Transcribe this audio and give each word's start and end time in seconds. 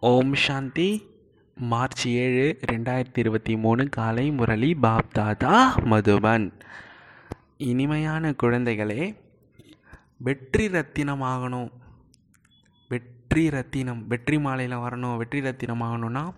ஓம் 0.00 0.34
சாந்தி. 0.34 0.88
March 1.54 2.06
ஏழு 2.06 2.58
ரெண்டாயிரத்தி 2.72 3.18
இருபத்தி 3.18 3.56
மூணு 3.56 3.88
காலை 3.88 4.30
முரளி 4.30 4.76
பாப்தாதா 4.82 5.54
மதுபன். 5.92 6.52
இனிமையான 7.56 8.30
குழந்தைகளே 8.30 9.16
வெற்றி 10.16 10.68
ரத்தினம் 10.68 11.22
ஆகணும். 11.22 11.70
வெற்றி 12.88 13.50
ரத்தினம் 13.50 14.06
வெற்றி 14.06 14.38
மாலையில் 14.38 14.76
வரணும் 14.76 15.16
வெற்றி 15.16 15.40
ரத்தினம் 15.40 15.82
ஆகணும்னா 15.82 16.32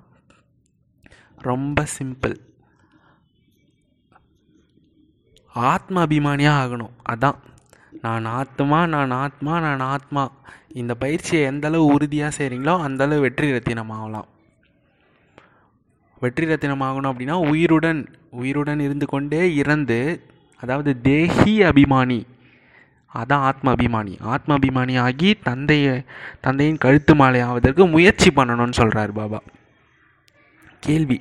ரொம்ப 1.37 1.87
சிம்பிள் 1.99 2.37
ஆத்ம 5.55 6.07
அபிமானியாக 6.07 6.63
ஆகணும். 6.65 6.95
அதான். 7.09 7.39
நான் 8.03 8.25
ஆத்மா 8.25 8.87
நான் 8.87 9.11
ஆத்மா 9.11 9.61
நான் 9.61 9.81
ஆத்மா. 9.81 10.33
இந்த 10.71 10.95
பயிற்சியை 10.95 11.45
எந்த 11.45 11.67
அளவு 11.69 11.85
உறுதியாக 11.85 12.33
செய்கிறீங்களோ 12.39 12.75
அந்தளவு 12.81 13.21
வெற்றி 13.21 13.51
ரத்தினம் 13.51 13.93
ஆகலாம் 13.99 14.29
வெற்றி 16.23 16.47
ரத்தினம் 16.47 16.81
ஆகணும் 16.81 17.11
அப்படின்னா 17.13 17.37
உயிருடன் 17.51 18.01
உயிருடன் 18.31 18.81
இருந்து 18.81 19.07
கொண்டே 19.07 19.55
இறந்து 19.55 19.99
அதாவது 20.63 20.91
தேஹி 21.03 21.55
அபிமானி. 21.69 22.21
அதான் 23.15 23.45
ஆத்ம 23.51 23.73
அபிமானி 23.73 24.15
ஆத்ம 24.21 24.57
அபிமானி 24.57 24.95
ஆகி 25.01 25.35
தந்தையை 25.43 26.03
தந்தையின் 26.41 26.83
கழுத்து 26.85 27.15
மாலை 27.15 27.41
ஆவதற்கு 27.41 27.87
முயற்சி 27.87 28.31
பண்ணணும்னு 28.31 28.79
சொல்கிறார் 28.81 29.13
பாபா. 29.13 29.41
கேள்வி. 30.81 31.21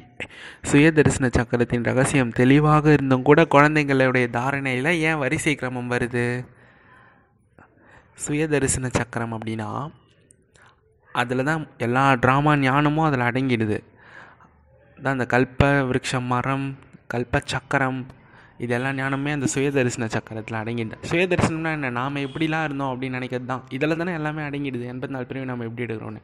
சுய 0.61 0.91
தரிசன 0.91 1.29
சக்கரத்தின் 1.37 1.83
ரகசியம் 1.83 2.31
தெளிவாக 2.31 2.91
இருந்தும் 2.91 3.21
கூட 3.21 3.41
குழந்தைங்களுடைய 3.43 4.27
தாரணையில் 4.37 4.91
ஏன் 4.99 5.17
வரிசை 5.17 5.55
கிரமம் 5.55 5.91
வருது? 5.91 6.45
சுயதரிசன 8.25 8.91
சக்கரம் 8.99 9.33
அப்படின்னா 9.37 9.69
அதில் 11.19 11.47
தான் 11.49 11.61
எல்லா 11.85 12.03
ட்ராமா 12.23 12.51
ஞானமும் 12.63 13.07
அதில் 13.07 13.27
அடங்கிடுது. 13.29 13.77
தான் 14.99 15.15
அந்த 15.15 15.27
கல்ப 15.33 15.61
விருட்சம் 15.89 16.29
மரம் 16.33 16.67
கல்ப 17.13 17.41
சக்கரம் 17.53 17.99
இதெல்லாம் 18.65 18.95
ஞானமே 18.99 19.31
அந்த 19.35 19.47
சுயதரிசன 19.53 20.07
சக்கரத்தில் 20.13 20.59
அடங்கிடுது. 20.59 20.97
சுயதரிசனம்னா 21.09 21.71
என்ன? 21.77 21.89
நாம் 21.97 22.15
எப்படிலாம் 22.25 22.63
இருந்தோம் 22.67 22.91
அப்படின்னு 22.93 23.17
நினைக்கிறது 23.19 23.49
தான் 23.51 23.65
இதில் 23.75 23.97
தானே 23.99 24.13
எல்லாமே 24.19 24.41
அடங்கிடுது. 24.47 24.85
எண்பத்தி 24.93 25.15
நாலு 25.15 25.27
பிரிவு 25.31 25.49
நம்ம 25.51 25.65
எப்படி 25.69 25.85
எடுக்கிறோன்னு 25.87 26.21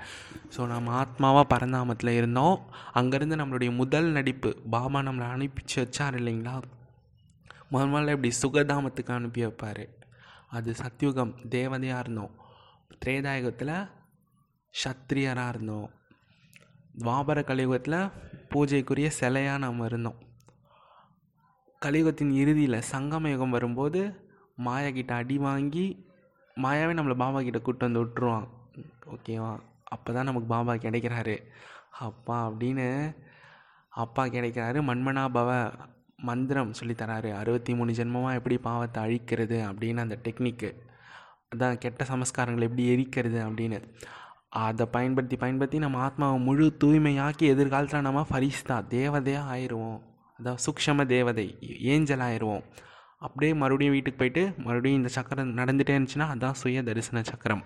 ஸோ 0.55 0.67
நம்ம 0.73 0.93
ஆத்மாவாக 1.01 1.45
பரந்தாமத்தில் 1.53 2.17
இருந்தோம். 2.19 2.55
அங்கேருந்து 3.01 3.39
நம்மளுடைய 3.41 3.71
முதல் 3.81 4.09
நடிப்பு 4.17 4.51
பாபா 4.75 5.01
நம்மளை 5.09 5.27
அனுப்பிச்சு 5.35 5.77
வச்சார் 5.83 6.17
இல்லைங்களா? 6.21 6.55
முதல் 7.73 7.93
முதல்ல 7.93 8.15
இப்படி 8.17 8.31
சுகதாமத்துக்கு 8.43 9.13
அனுப்பி 9.19 9.43
வைப்பார்? 9.45 9.83
அது 10.57 10.71
சத்யுகம் 10.81 11.33
தேவதையாக 11.55 12.03
இருந்தோம் 12.03 12.33
திரேதாயுகத்தில் 13.01 13.75
சத்திரியராக 14.73 15.53
இருந்தோம் 15.53 15.89
துவாபர 17.03 17.39
கலியுகத்தில் 17.49 17.99
பூஜைக்குரிய 18.51 19.07
சிலையாக 19.19 19.61
நாம் 19.63 19.85
இருந்தோம். 19.85 20.19
கலியுகத்தின் 21.81 22.33
இறுதியில் 22.41 22.85
சங்கம 22.91 23.29
யுகம் 23.33 23.55
வரும்போது 23.55 24.01
மாயா 24.65 24.89
கிட்ட 24.89 25.13
அடி 25.21 25.37
வாங்கி 25.37 25.85
மாயாவே 26.57 26.93
நம்மளை 26.97 27.15
பாபா 27.23 27.39
கிட்ட 27.41 27.59
கூட்டு 27.59 27.85
வந்து 27.85 28.03
விட்டுருவான் 28.03 28.47
ஓகேவா 29.13 29.51
அப்போ 29.93 30.09
தான் 30.13 30.29
நமக்கு 30.29 30.47
பாபா 30.47 30.73
கிடைக்கிறாரு. 30.85 31.35
அப்பா 32.07 32.37
அப்படின்னு 32.49 32.87
அப்பா 34.01 34.23
கிடைக்கிறாரு. 34.35 34.79
மண்மனா 34.89 35.23
பவ 35.37 35.49
மந்திரம் 36.29 36.71
சொல்லித்தராரு 36.79 37.29
அறுபத்தி 37.41 37.71
மூணு 37.79 37.91
ஜென்மமாக 37.99 38.39
எப்படி 38.39 38.57
பாவத்தை 38.67 38.99
அழிக்கிறது 39.05 39.57
அப்படின்னு 39.69 40.03
அந்த 40.05 40.17
டெக்னிக்கு. 40.25 40.69
அதான் 41.53 41.79
கெட்ட 41.83 42.03
சமஸ்காரங்களை 42.11 42.67
எப்படி 42.69 42.85
எரிக்கிறது 42.93 43.39
அப்படின்னு. 43.47 43.79
அதை 44.63 44.85
பயன்படுத்தி 44.95 45.35
பயன்படுத்தி 45.43 45.77
நம்ம 45.83 45.99
ஆத்மாவை 46.07 46.37
முழு 46.47 46.65
தூய்மையாக்கி 46.81 47.45
எதிர்காலத்தில் 47.53 48.07
நம்ம 48.07 48.21
ஃபரிஸ்தா 48.29 48.75
தேவதையாக 48.95 49.51
ஆயிடுவோம் 49.53 49.99
அதான் 50.39 50.59
சூக்ஷம 50.65 51.05
தேவதை 51.13 51.45
ஏஞ்சல் 51.93 52.23
ஆயிடுவோம் 52.27 52.63
அப்படியே 53.25 53.53
மறுபடியும் 53.61 53.95
வீட்டுக்கு 53.95 54.19
போயிட்டு 54.21 54.43
மறுபடியும் 54.65 54.99
இந்த 55.01 55.09
சக்கரம் 55.15 55.51
நடந்துகிட்டே 55.59 55.93
இருந்துச்சுன்னா 55.97 56.27
அதான் 56.33 56.57
சுய 56.61 56.81
தரிசன 56.87 57.23
சக்கரம். 57.31 57.63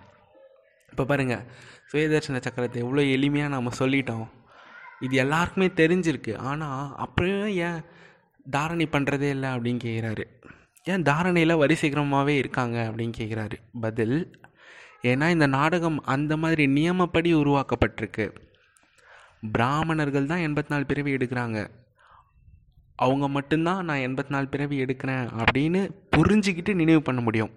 இப்போ 0.92 1.04
பாருங்கள் 1.12 1.44
சுய 1.92 2.04
தரிசன 2.14 2.42
சக்கரத்தை 2.48 2.80
எவ்வளோ 2.86 3.04
எளிமையாக 3.16 3.54
நம்ம 3.56 3.72
சொல்லிட்டோம். 3.80 4.28
இது 5.06 5.16
எல்லாருக்குமே 5.24 5.68
தெரிஞ்சிருக்கு. 5.82 6.34
ஆனால் 6.50 6.84
அப்படியே 7.06 7.40
ஏன் 7.68 7.80
தாரணை 8.50 8.88
பண்ணுறதே 8.92 9.30
இல்லை 9.30 9.50
அப்படின்னு 9.50 9.80
கேட்குறாரு 9.84 10.26
ஏன் 10.84 11.02
தாரணையில் 11.02 11.62
வரிசைக்கிரமாகவே 11.62 12.36
இருக்காங்க 12.36 12.92
அப்படின்னு 12.92 13.12
கேட்குறாரு 13.18 13.58
பதில் 13.82 14.40
ஏன்னா 15.02 15.30
இந்த 15.30 15.48
நாடகம் 15.48 16.04
அந்த 16.04 16.38
மாதிரி 16.38 16.68
நியமப்படி 16.68 17.32
உருவாக்கப்பட்டிருக்கு. 17.34 18.36
பிராமணர்கள் 19.52 20.26
தான் 20.26 20.40
எண்பத்தி 20.40 20.70
நாலு 20.70 20.86
பிறவி 20.86 21.16
எடுக்கிறாங்க. 21.16 21.68
அவங்க 22.96 23.28
மட்டும்தான் 23.28 23.86
நான் 23.86 23.98
எண்பத்தி 23.98 24.30
நாலு 24.30 24.48
பிறவி 24.48 24.84
எடுக்கிறேன் 24.84 25.26
அப்படின்னு 25.42 25.82
புரிஞ்சுக்கிட்டு 26.16 26.74
நினைவு 26.74 27.02
பண்ண 27.02 27.22
முடியும். 27.22 27.52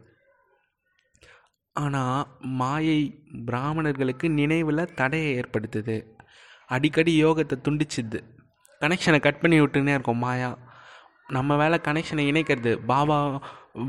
ஆனால் 1.72 2.26
மாயை 2.40 3.00
பிராமணர்களுக்கு 3.46 4.30
நினைவில் 4.30 4.94
தடையை 4.94 5.40
ஏற்படுத்துது. 5.40 6.06
அடிக்கடி 6.66 7.24
யோகத்தை 7.24 7.56
துண்டிச்சுது. 7.68 8.20
கனெக்ஷனை 8.80 9.20
கட் 9.20 9.40
பண்ணி 9.40 9.60
விட்டுன்னே 9.60 9.88
இருக்கும் 9.88 10.16
மாயா. 10.16 10.58
நம்ம 11.36 11.56
வேலை 11.56 11.76
கனெக்ஷனை 11.88 12.24
இணைக்கிறது 12.32 12.72
பாபா 12.90 13.16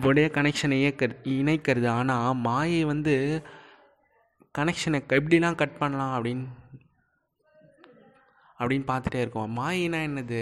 உடைய 0.08 0.28
கனெக்ஷனை 0.34 0.78
இயக்கிறது 0.84 1.16
இணைக்கிறது. 1.38 1.88
ஆனால் 1.88 2.36
மாயை 2.48 2.82
வந்து 2.92 3.14
கனெக்ஷனை 4.58 5.00
எப்படிலாம் 5.18 5.60
கட் 5.62 5.78
பண்ணலாம் 5.78 6.14
அப்படின்னு 6.18 6.48
அப்படின்னு 8.60 8.86
பார்த்துட்டே 8.90 9.22
இருக்கோம். 9.24 9.54
மாயினா 9.60 10.02
என்னது? 10.10 10.42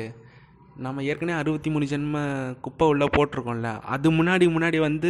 நம்ம 0.86 1.04
ஏற்கனவே 1.04 1.38
அறுபத்தி 1.40 1.70
மூணு 1.70 1.86
ஜென்ம 1.86 2.18
குப்பை 2.62 2.88
உள்ளே 2.88 3.08
போட்டிருக்கோம்ல 3.18 3.72
அது 3.94 4.08
முன்னாடி 4.12 4.46
முன்னாடி 4.56 4.80
வந்து 4.80 5.10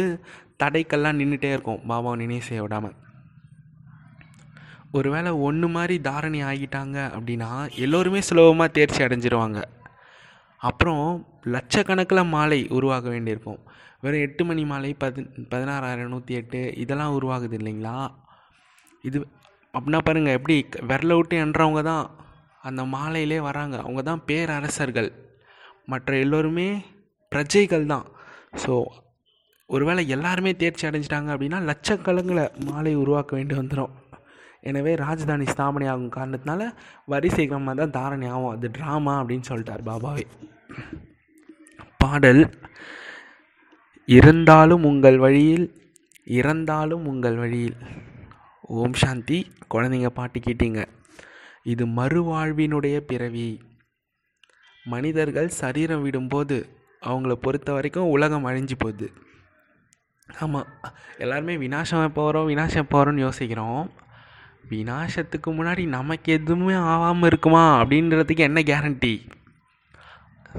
தடைக்கெல்லாம் 0.62 1.18
நின்றுட்டே 1.20 1.50
இருக்கும் 1.52 1.82
பாபாவை 1.88 2.16
நினைவு 2.16 2.46
செய்ய 2.48 2.62
விடாமல் 2.62 2.96
ஒருவேளை 4.92 5.32
ஒன்று 5.48 5.66
மாதிரி 5.68 5.96
தாரணி 6.08 6.40
ஆகிட்டாங்க 6.50 6.96
அப்படின்னா 7.16 7.50
எல்லோருமே 7.74 8.20
சுலபமாக 8.20 8.74
தேர்ச்சி 8.78 9.04
அடைஞ்சிருவாங்க. 9.04 9.60
அப்புறம் 10.60 11.04
லட்சக்கணக்கில் 11.54 12.30
மாலை 12.34 12.60
உருவாக 12.68 13.08
வேண்டியிருக்கும். 13.08 13.60
வெறும் 14.04 14.24
எட்டு 14.26 14.44
மணி 14.44 14.62
மாலை 14.64 14.90
பதி 14.94 15.22
பதினாறாயிரம் 15.52 16.12
நூற்றி 16.14 16.34
எட்டு 16.34 16.60
இதெல்லாம் 16.76 17.14
உருவாகுது 17.18 17.56
இல்லைங்களா? 17.58 17.96
இது 19.08 19.18
அப்படின்னா 19.74 20.00
பாருங்கள் 20.08 20.36
எப்படி 20.38 20.56
விரல 20.90 21.16
விட்டு 21.16 21.36
என்றவங்க 21.44 21.82
தான் 21.82 22.04
அந்த 22.68 22.82
மாலையிலே 22.84 23.40
வராங்க. 23.40 23.76
அவங்க 23.78 24.02
தான் 24.02 24.24
பேரரசர்கள். 24.28 25.10
மற்ற 25.86 26.16
எல்லோருமே 26.16 26.68
பிரஜைகள் 27.32 27.86
தான். 27.86 28.06
ஸோ 28.64 28.74
ஒருவேளை 29.66 30.02
எல்லாருமே 30.08 30.52
தேர்ச்சி 30.56 30.86
அடைஞ்சிட்டாங்க 30.88 31.30
அப்படின்னா 31.34 31.58
லட்சக்கணக்கில் 31.70 32.44
மாலை 32.68 32.92
உருவாக்க 32.94 33.36
வேண்டி 33.36 33.54
வந்துடும் 33.54 33.92
எனவே 34.68 34.94
ராஜதானி 34.94 35.46
ஸ்தாபனை 35.52 35.86
ஆகும் 35.92 36.14
காரணத்தினால 36.16 36.62
வரிசை 37.06 37.44
கிரமமாக 37.48 37.74
தான் 37.74 37.96
தாரணை 37.98 38.28
ஆகும் 38.28 38.52
அது 38.54 38.70
ட்ராமா 38.78 39.14
அப்படின்னு 39.20 39.48
சொல்லிட்டார் 39.48 39.86
பாபாவே. 39.88 40.24
பாடல் 41.98 42.42
இருந்தாலும் 44.08 44.84
உங்கள் 44.84 45.18
வழியில் 45.18 45.66
இறந்தாலும் 46.24 47.04
உங்கள் 47.04 47.36
வழியில். 47.36 47.76
ஓம் 48.80 48.98
சாந்தி. 49.02 49.38
குழந்தைங்க 49.74 50.10
பாட்டு 50.18 50.40
கேட்டீங்க. 50.40 50.80
இது 51.62 51.86
மறுவாழ்வினுடைய 51.86 52.96
பிறவி. 53.10 53.48
மனிதர்கள் 54.86 55.48
சரீரம் 55.62 56.04
விடும்போது 56.06 56.58
அவங்கள 57.08 57.32
பொறுத்த 57.44 57.72
வரைக்கும் 57.72 58.12
உலகம் 58.14 58.46
அழிஞ்சு 58.46 58.76
போகுது. 58.78 59.08
ஆமாம் 60.40 60.68
எல்லாருமே 61.18 61.56
வினாசம் 61.56 62.16
போகிறோம் 62.18 62.48
வினாசம் 62.48 62.90
போகிறோன்னு 62.92 63.26
யோசிக்கிறோம். 63.26 63.84
வினாசத்துக்கு 64.70 65.50
முன்னாடி 65.58 65.82
நமக்கு 65.96 66.32
எதுவுமே 66.38 66.76
ஆகாமல் 66.92 67.28
இருக்குமா 67.30 67.64
அப்படின்றதுக்கு 67.80 68.42
என்ன 68.48 68.60
கேரண்டி 68.70 69.14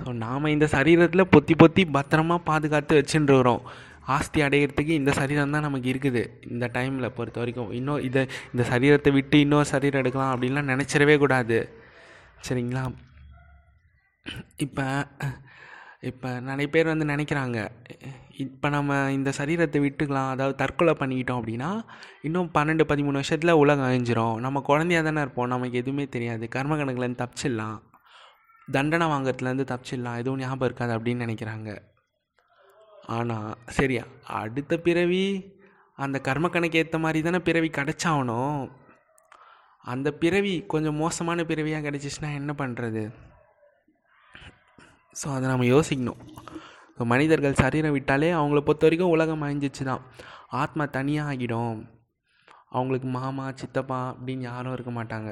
ஸோ 0.02 0.10
நாம் 0.24 0.54
இந்த 0.56 0.66
சரீரத்தில் 0.76 1.32
பொத்தி 1.36 1.54
பொத்தி 1.62 1.84
பத்திரமா 1.96 2.36
பாதுகாத்து 2.50 3.00
வச்சுட்டுருக்குறோம் 3.00 3.64
ஆஸ்தி 4.16 4.40
அடையிறதுக்கு 4.46 4.94
இந்த 5.00 5.12
சரீரம் 5.20 5.54
தான் 5.56 5.66
நமக்கு 5.68 5.88
இருக்குது. 5.94 6.22
இந்த 6.54 6.66
டைமில் 6.74 7.16
பொறுத்த 7.18 7.40
வரைக்கும். 7.42 7.72
இன்னும் 7.80 8.04
இதை 8.08 8.22
இந்த 8.54 8.64
சரீரத்தை 8.72 9.12
விட்டு 9.18 9.38
இன்னொரு 9.40 9.68
சரீரம் 9.74 10.02
எடுக்கலாம் 10.02 10.32
அப்படின்லாம் 10.34 10.72
நினச்சிடவே 10.74 11.16
கூடாது. 11.24 11.58
சரிங்களா? 12.48 12.84
இப்போ 14.66 14.86
இப்போ 16.10 16.30
நிறைய 16.48 16.68
பேர் 16.74 16.92
வந்து 16.92 17.06
நினைக்கிறாங்க 17.14 17.58
இப்போ 18.44 18.68
நம்ம 18.76 18.98
இந்த 19.18 19.30
சரீரத்தை 19.40 19.80
விட்டுக்கலாம் 19.84 20.30
அதாவது 20.34 20.56
தற்கொலை 20.62 20.94
பண்ணிக்கிட்டோம் 21.02 21.40
அப்படின்னா 21.42 21.70
இன்னும் 22.28 22.50
பன்னெண்டு 22.56 22.84
பதிமூணு 22.92 23.20
வருஷத்தில் 23.22 23.60
உலகம் 23.64 23.88
அழிஞ்சிரும். 23.90 24.36
நம்ம 24.46 24.62
குழந்தையாக 24.70 25.06
தானே 25.08 25.24
இருப்போம் 25.26 25.52
நமக்கு 25.54 25.80
எதுவுமே 25.82 26.06
தெரியாது. 26.16 26.46
கர்ம 26.56 26.78
கணக்குலேருந்து 26.80 27.22
தப்பிச்சிடலாம். 27.24 27.78
தண்டனை 28.68 29.08
வாங்குறதுலேருந்து 29.14 29.70
தப்பிச்சிடலாம். 29.74 30.20
எதுவும் 30.22 30.42
ஞாபகம் 30.44 30.68
இருக்காது 30.70 30.96
அப்படின்னு 30.98 31.26
நினைக்கிறாங்க. 31.28 31.70
ஆனால் 33.18 33.50
சரி 33.78 33.96
அடுத்த 34.42 34.74
பிறவி 34.88 35.24
அந்த 35.98 36.18
கர்ம 36.28 36.50
கணக்கு 36.50 36.80
ஏற்ற 36.82 36.98
மாதிரி 37.06 37.22
தானே 37.28 37.40
பிறவி 37.48 37.70
கிடச்சாகணும். 37.78 38.62
அந்த 39.94 40.10
பிறவி 40.24 40.54
கொஞ்சம் 40.74 41.02
மோசமான 41.04 41.44
பிறவியாக 41.52 41.86
கிடச்சிச்சின்னா 41.88 42.30
என்ன 42.40 42.52
பண்ணுறது 42.62 43.04
ஸோ 45.20 45.28
அதை 45.36 45.46
நம்ம 45.52 45.66
யோசிக்கணும். 45.74 46.22
இப்போ 46.92 47.06
மனிதர்கள் 47.14 47.62
சரீரம் 47.64 47.96
விட்டாலே 47.96 48.30
அவங்கள 48.40 48.60
பொறுத்த 48.68 48.86
வரைக்கும் 48.88 49.14
உலகம் 49.16 49.44
அழிஞ்சிச்சு 49.46 49.84
தான் 49.90 50.04
ஆத்மா 50.62 50.84
தனியாக 50.98 51.32
ஆகிடும் 51.32 51.80
அவங்களுக்கு 52.76 53.08
மாமா 53.20 53.46
சித்தப்பா 53.62 54.02
அப்படின்னு 54.12 54.46
யாரும் 54.50 54.76
இருக்க 54.76 54.92
மாட்டாங்க. 54.98 55.32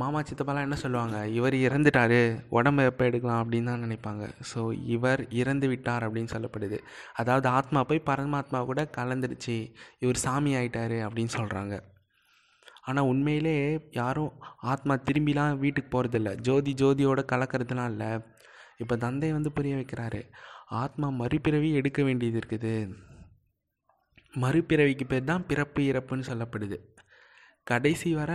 மாமா 0.00 0.18
சித்தப்பாலாம் 0.28 0.66
என்ன 0.66 0.76
சொல்லுவாங்க? 0.82 1.16
இவர் 1.38 1.54
இறந்துட்டார். 1.66 2.20
உடம்பு 2.58 2.82
எப்போ 2.90 3.02
எடுக்கலாம்? 3.08 3.40
அப்படின்னு 3.42 3.70
தான் 3.70 3.84
நினைப்பாங்க. 3.86 4.24
ஸோ 4.50 4.60
இவர் 4.94 5.22
இறந்து 5.40 5.66
விட்டார் 5.72 6.06
அப்படின்னு 6.06 6.32
சொல்லப்படுது. 6.34 6.78
அதாவது 7.20 7.46
ஆத்மா 7.58 7.80
போய் 7.88 8.06
பரமாத்மா 8.10 8.60
கூட 8.70 8.82
கலந்துருச்சு 8.98 9.56
இவர் 10.04 10.24
சாமி 10.26 10.52
ஆயிட்டாரு 10.60 10.98
அப்படின்னு 11.06 11.34
சொல்கிறாங்க 11.38 11.76
ஆனால் 12.88 13.08
உண்மையிலே 13.12 13.56
யாரும் 14.00 14.32
ஆத்மா 14.72 14.94
திரும்பிலாம் 15.08 15.58
வீட்டுக்கு 15.64 15.90
போகிறதில்ல 15.94 16.30
ஜோதி 16.46 16.72
ஜோதியோட 16.82 17.20
கலக்கிறதுலாம் 17.32 17.90
இல்லை. 17.94 18.10
இப்போ 18.82 18.94
தந்தை 19.04 19.30
வந்து 19.36 19.50
புரிய 19.56 19.74
வைக்கிறாரு 19.78 20.20
ஆத்மா 20.82 21.08
மறுபிறவி 21.20 21.70
எடுக்க 21.80 22.00
வேண்டியது 22.08 22.38
இருக்குது. 22.40 22.74
மறுபிறவிக்கு 24.42 25.04
பேர் 25.12 25.30
தான் 25.30 25.46
பிறப்பு 25.50 25.82
இறப்புன்னு 25.90 26.28
சொல்லப்படுது. 26.30 26.76
கடைசி 27.70 28.10
வர 28.20 28.32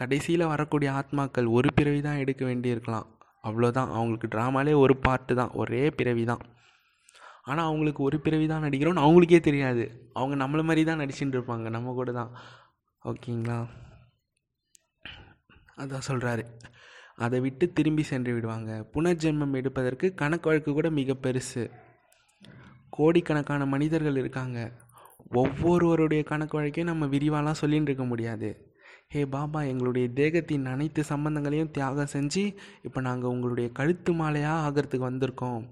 கடைசியில் 0.00 0.50
வரக்கூடிய 0.52 0.88
ஆத்மாக்கள் 1.00 1.48
ஒரு 1.56 1.68
பிறவி 1.78 2.00
தான் 2.06 2.20
எடுக்க 2.22 2.42
வேண்டியிருக்கலாம். 2.50 3.08
அவ்வளோதான் 3.48 3.92
அவங்களுக்கு 3.96 4.28
ட்ராமாலே 4.34 4.74
ஒரு 4.84 4.94
பார்ட்டு 5.06 5.34
தான். 5.40 5.52
ஒரே 5.62 5.82
பிறவி 5.98 6.24
தான். 6.32 6.42
ஆனால் 7.50 7.68
அவங்களுக்கு 7.70 8.00
ஒரு 8.02 8.16
பிறவி 8.26 8.46
தான் 8.52 8.64
நடிக்கிறோன்னு 8.66 9.04
அவங்களுக்கே 9.04 9.40
தெரியாது. 9.48 9.84
அவங்க 10.20 10.34
நம்மளை 10.44 10.62
மாதிரி 10.68 10.84
தான் 10.90 11.00
நடிச்சுட்டு 11.02 11.36
இருப்பாங்க. 11.38 11.68
நம்ம 11.76 11.92
கூட 12.00 12.12
தான். 12.20 12.30
ஓகேங்களா? 13.10 13.58
அதான் 15.82 16.08
சொல்கிறாரு 16.08 16.44
அதை 17.16 17.40
விட்டு 17.40 17.72
திரும்பி 17.72 18.02
சென்று 18.02 18.34
விடுவாங்க. 18.34 18.90
புனர்ஜென்மம் 18.94 19.54
எடுப்பதற்கு 19.54 20.14
கணக்கு 20.14 20.48
வழக்கு 20.48 20.72
கூட 20.72 20.90
மிக 20.90 21.16
பெருசு. 21.22 21.70
கோடிக்கணக்கான 22.88 23.66
மனிதர்கள் 23.66 24.16
இருக்காங்க. 24.16 24.72
ஒவ்வொருவருடைய 25.32 26.22
கணக்கு 26.22 26.62
வழக்கையும் 26.62 26.92
நம்ம 26.92 27.06
விரிவாலாம் 27.06 27.60
சொல்லின்னு 27.60 27.82
இருக்க 27.82 28.04
முடியாது. 28.04 28.72
ஹே 29.08 29.26
பாபா 29.26 29.62
எங்களுடைய 29.62 30.08
தேகத்தின் 30.08 30.66
அனைத்து 30.66 31.04
சம்பந்தங்களையும் 31.08 31.70
தியாகம் 31.70 32.12
செஞ்சு 32.12 32.56
இப்போ 32.82 33.00
நாங்கள் 33.00 33.30
உங்களுடைய 33.30 33.70
கழுத்து 33.70 34.12
மாலையாக 34.12 34.64
ஆகிறதுக்கு 34.66 35.04
வந்திருக்கோம். 35.10 35.64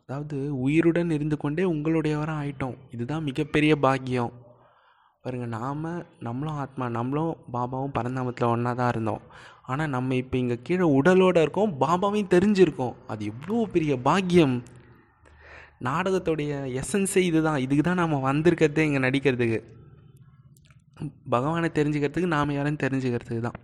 அதாவது 0.00 0.58
உயிருடன் 0.58 1.10
இருந்து 1.10 1.36
கொண்டே 1.36 1.62
உங்களுடையவராக 1.62 2.42
ஆயிட்டோம். 2.42 2.76
இதுதான் 2.90 3.22
மிகப்பெரிய 3.22 3.76
பாக்கியம். 3.76 4.32
பாருங்கள் 5.22 5.48
நாம் 5.48 6.04
நம்மளும் 6.20 6.54
ஆத்மா 6.54 6.88
நம்மளும் 6.88 7.36
பாபாவும் 7.52 7.94
பரந்தாமத்தில் 7.94 8.50
ஒன்றா 8.50 8.72
தான் 8.72 8.88
இருந்தோம். 8.88 9.20
ஆனால் 9.72 9.92
நம்ம 9.94 10.16
இப்போ 10.22 10.36
இங்கே 10.40 10.56
கீழே 10.66 10.86
உடலோடு 10.98 11.40
இருக்கோம் 11.44 11.72
பாபாவையும் 11.82 12.32
தெரிஞ்சிருக்கோம். 12.34 12.96
அது 13.12 13.22
எவ்வளோ 13.30 13.62
பெரிய 13.74 13.92
பாக்கியம். 14.08 14.56
நாடகத்துடைய 15.86 16.52
எசன்ஸே 16.80 17.22
இதுதான். 17.30 17.62
இதுக்கு 17.64 17.84
தான் 17.88 18.02
நம்ம 18.02 18.20
வந்திருக்கிறதே 18.28 18.84
இங்கே 18.88 19.00
நடிக்கிறதுக்கு. 19.06 19.58
பகவானை 21.34 21.68
தெரிஞ்சுக்கிறதுக்கு 21.78 22.34
நாம் 22.34 22.56
யாரும் 22.56 22.82
தெரிஞ்சுக்கிறதுக்கு 22.84 23.42
தான். 23.48 23.58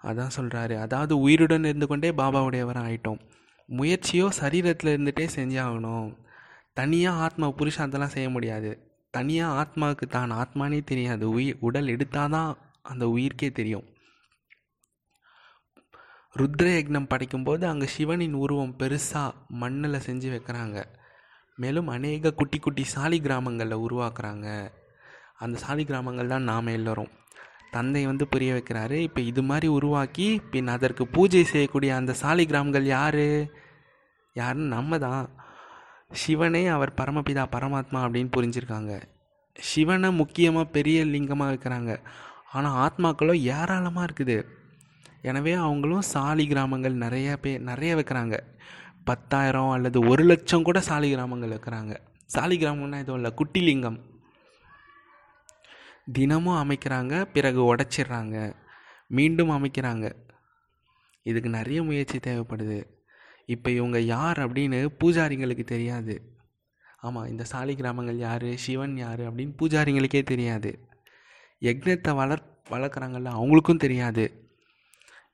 அதான் 0.00 0.34
சொல்கிறாரு 0.36 0.74
அதாவது 0.84 1.14
உயிருடன் 1.24 1.68
இருந்து 1.70 1.86
கொண்டே 1.90 2.10
பாபாவுடையவராக 2.20 2.88
ஆயிட்டோம். 2.88 3.20
முயற்சியோ 3.68 4.26
சரீரத்தில் 4.40 4.92
இருந்துகிட்டே 4.94 5.26
செஞ்சாகணும் 5.38 6.08
தனியாக 6.78 7.22
ஆத்மா 7.24 7.46
புருஷன் 7.58 7.86
அதெல்லாம் 7.86 8.14
செய்ய 8.14 8.28
முடியாது. 8.36 8.70
தனியாக 9.16 9.56
ஆத்மாவுக்கு 9.60 10.06
தான். 10.16 10.32
ஆத்மானே 10.42 10.80
தெரியாது. 10.90 11.24
உயிர் 11.36 11.62
உடல் 11.68 11.92
எடுத்தால் 11.94 12.34
தான் 12.36 12.50
அந்த 12.82 13.06
உயிர்க்கே 13.06 13.52
தெரியும். 13.52 13.86
ருத்ர 16.36 16.66
யக்னம் 16.66 17.10
படைக்கும்போது 17.10 17.64
அங்கே 17.64 17.86
சிவனின் 17.86 18.32
உருவம் 18.32 18.76
பெருசாக 18.78 19.34
மண்ணில் 19.48 20.04
செஞ்சு 20.06 20.28
வைக்கிறாங்க. 20.34 20.84
மேலும் 21.56 21.86
அநேக 21.86 22.32
குட்டி 22.32 22.58
குட்டி 22.58 22.84
சாலி 22.84 23.20
கிராமங்களில் 23.20 23.82
உருவாக்குறாங்க. 23.86 24.72
அந்த 25.36 25.58
சாலி 25.58 25.84
கிராமங்கள் 25.84 26.26
தான் 26.26 26.42
நாம் 26.42 26.66
எல்லோரும். 26.66 27.10
தந்தை 27.70 28.06
வந்து 28.06 28.28
புரிய 28.28 28.54
வைக்கிறாரு 28.54 28.92
இப்போ 28.92 29.20
இது 29.20 29.42
மாதிரி 29.42 29.66
உருவாக்கி 29.66 30.40
பின் 30.50 30.68
அதற்கு 30.68 31.06
பூஜை 31.06 31.44
செய்யக்கூடிய 31.44 31.94
அந்த 31.94 32.12
சாலி 32.12 32.46
கிராமங்கள் 32.46 32.84
யார்? 32.84 33.50
யாருன்னு 34.32 34.74
நம்ம 34.76 34.98
தான். 34.98 35.38
சிவனே 36.12 36.66
அவர் 36.66 36.94
பரமபிதா 36.94 37.44
பரமாத்மா 37.56 38.00
அப்படின்னு 38.06 38.30
புரிஞ்சிருக்காங்க. 38.36 39.02
சிவனை 39.56 40.12
முக்கியமாக 40.12 40.70
பெரிய 40.70 41.04
லிங்கமாக 41.04 41.52
வைக்கிறாங்க. 41.52 42.02
ஆனால் 42.52 42.76
ஆத்மாக்களோ 42.84 43.34
ஏராளமாக 43.56 44.06
இருக்குது. 44.06 44.36
எனவே 45.22 45.52
அவங்களும் 45.52 46.06
சாலி 46.12 46.46
கிராமங்கள் 46.46 47.02
நிறைய 47.04 47.36
பேர் 47.36 47.66
நிறைய 47.70 47.94
வைக்கிறாங்க. 47.96 48.36
பத்தாயிரம் 49.04 49.70
அல்லது 49.70 49.98
ஒரு 50.00 50.22
லட்சம் 50.24 50.66
கூட 50.68 50.80
சாலி 50.80 51.08
கிராமங்கள் 51.10 51.54
வைக்கிறாங்க. 51.56 51.92
சாலி 52.26 52.56
கிராமம்னா 52.58 52.98
எதுவும் 53.04 53.18
இல்லை 53.20 53.32
குட்டிலிங்கம். 53.40 53.98
தினமும் 56.12 56.60
அமைக்கிறாங்க 56.62 57.14
பிறகு 57.34 57.74
உடச்சிட்றாங்க. 57.74 58.36
மீண்டும் 59.18 59.50
அமைக்கிறாங்க. 59.50 60.06
இதுக்கு 61.22 61.50
நிறைய 61.58 61.82
முயற்சி 61.82 62.18
தேவைப்படுது. 62.18 62.78
இப்போ 63.54 63.68
இவங்க 63.70 63.98
யார் 64.00 64.38
அப்படின்னு 64.46 64.78
பூஜாரிங்களுக்கு 65.00 65.64
தெரியாது. 65.64 66.14
ஆமாம் 67.06 67.26
இந்த 67.26 67.44
சாலி 67.44 67.74
கிராமங்கள் 67.74 68.18
யார் 68.26 68.48
சிவன் 68.54 68.96
யார் 68.96 69.22
அப்படின்னு 69.28 69.54
பூஜாரிங்களுக்கே 69.60 70.22
தெரியாது. 70.22 70.70
யக்னத்தை 71.62 72.14
வளர் 72.14 72.48
வளர்க்குறாங்கல்ல 72.70 73.30
அவங்களுக்கும் 73.38 73.84
தெரியாது. 73.84 74.24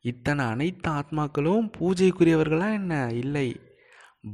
இத்தனை 0.01 0.45
அனைத்து 0.45 0.91
ஆத்மாக்களும் 0.91 1.71
பூஜைக்குரியவர்களாக 1.79 2.73
என்ன? 2.73 3.09
இல்லை. 3.13 3.61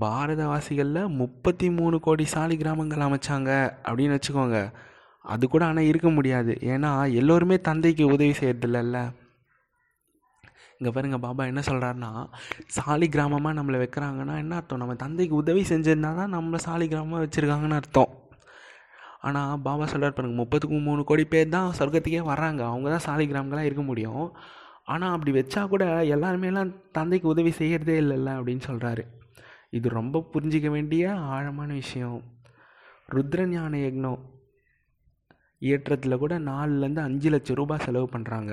பாரதவாசிகளில் 0.01 1.09
முப்பத்தி 1.09 1.71
மூணு 1.71 2.01
கோடி 2.01 2.25
சாலி 2.25 2.57
கிராமங்கள் 2.57 3.05
அமைச்சாங்க 3.07 3.51
அப்படின்னு 3.89 4.19
வச்சுக்கோங்க. 4.19 4.73
அது 5.21 5.49
கூட 5.49 5.65
ஆனால் 5.65 5.85
இருக்க 5.85 6.11
முடியாது. 6.11 6.59
ஏன்னா 6.63 7.13
எல்லோருமே 7.13 7.61
தந்தைக்கு 7.61 8.07
உதவி 8.07 8.31
செய்யறதில்லல்ல. 8.31 9.13
இங்கே 10.79 10.93
பாருங்க 10.95 11.19
பாபா 11.19 11.45
என்ன 11.45 11.61
சொல்கிறாருன்னா 11.61 12.27
சாலி 12.67 13.09
கிராமமாக 13.09 13.59
நம்மளை 13.59 13.81
வைக்கிறாங்கன்னா 13.83 14.37
என்ன 14.37 14.55
அர்த்தம்? 14.55 14.79
நம்ம 14.79 14.95
தந்தைக்கு 14.95 15.35
உதவி 15.35 15.63
செஞ்சிருந்தா 15.63 16.15
தான் 16.15 16.35
நம்மளை 16.35 16.57
சாலி 16.57 16.87
கிராமமாக 16.87 17.25
வச்சுருக்காங்கன்னு 17.27 17.81
அர்த்தம். 17.81 18.22
ஆனால் 19.27 19.61
பாபா 19.67 19.85
சொல்கிறார் 19.93 20.15
பாருங்க 20.17 20.37
முப்பத்துக்கு 20.41 20.79
மூணு 20.89 21.03
கோடி 21.11 21.25
பேர் 21.33 21.55
தான் 21.55 21.69
சொர்க்கத்துக்கே 21.79 22.23
வர்றாங்க. 22.31 22.61
அவங்க 22.71 22.89
தான் 22.95 23.05
சாலி 23.07 23.25
கிராமங்களாக 23.33 23.69
இருக்க 23.69 23.83
முடியும். 23.91 24.27
ஆனால் 24.93 25.13
அப்படி 25.15 25.33
வச்சா 25.39 25.61
கூட 25.73 25.85
எல்லாருமேலாம் 26.15 26.73
தந்தைக்கு 26.97 27.29
உதவி 27.35 27.53
செய்கிறதே 27.59 27.97
இல்லைல்ல 28.03 28.31
அப்படின்னு 28.39 28.65
சொல்கிறாரு 28.71 29.05
இது 29.79 29.89
ரொம்ப 29.99 30.25
புரிஞ்சிக்க 30.33 30.69
வேண்டிய 30.71 31.13
ஆழமான 31.35 31.71
விஷயம். 31.83 32.19
ருத்ரஞான 33.15 33.77
யக்னம் 33.85 34.21
இயற்றத்தில் 35.63 36.21
கூட 36.23 36.35
நாலுலேருந்து 36.51 37.03
அஞ்சு 37.09 37.29
லட்சம் 37.31 37.59
ரூபாய் 37.61 37.85
செலவு 37.87 38.07
பண்ணுறாங்க 38.15 38.53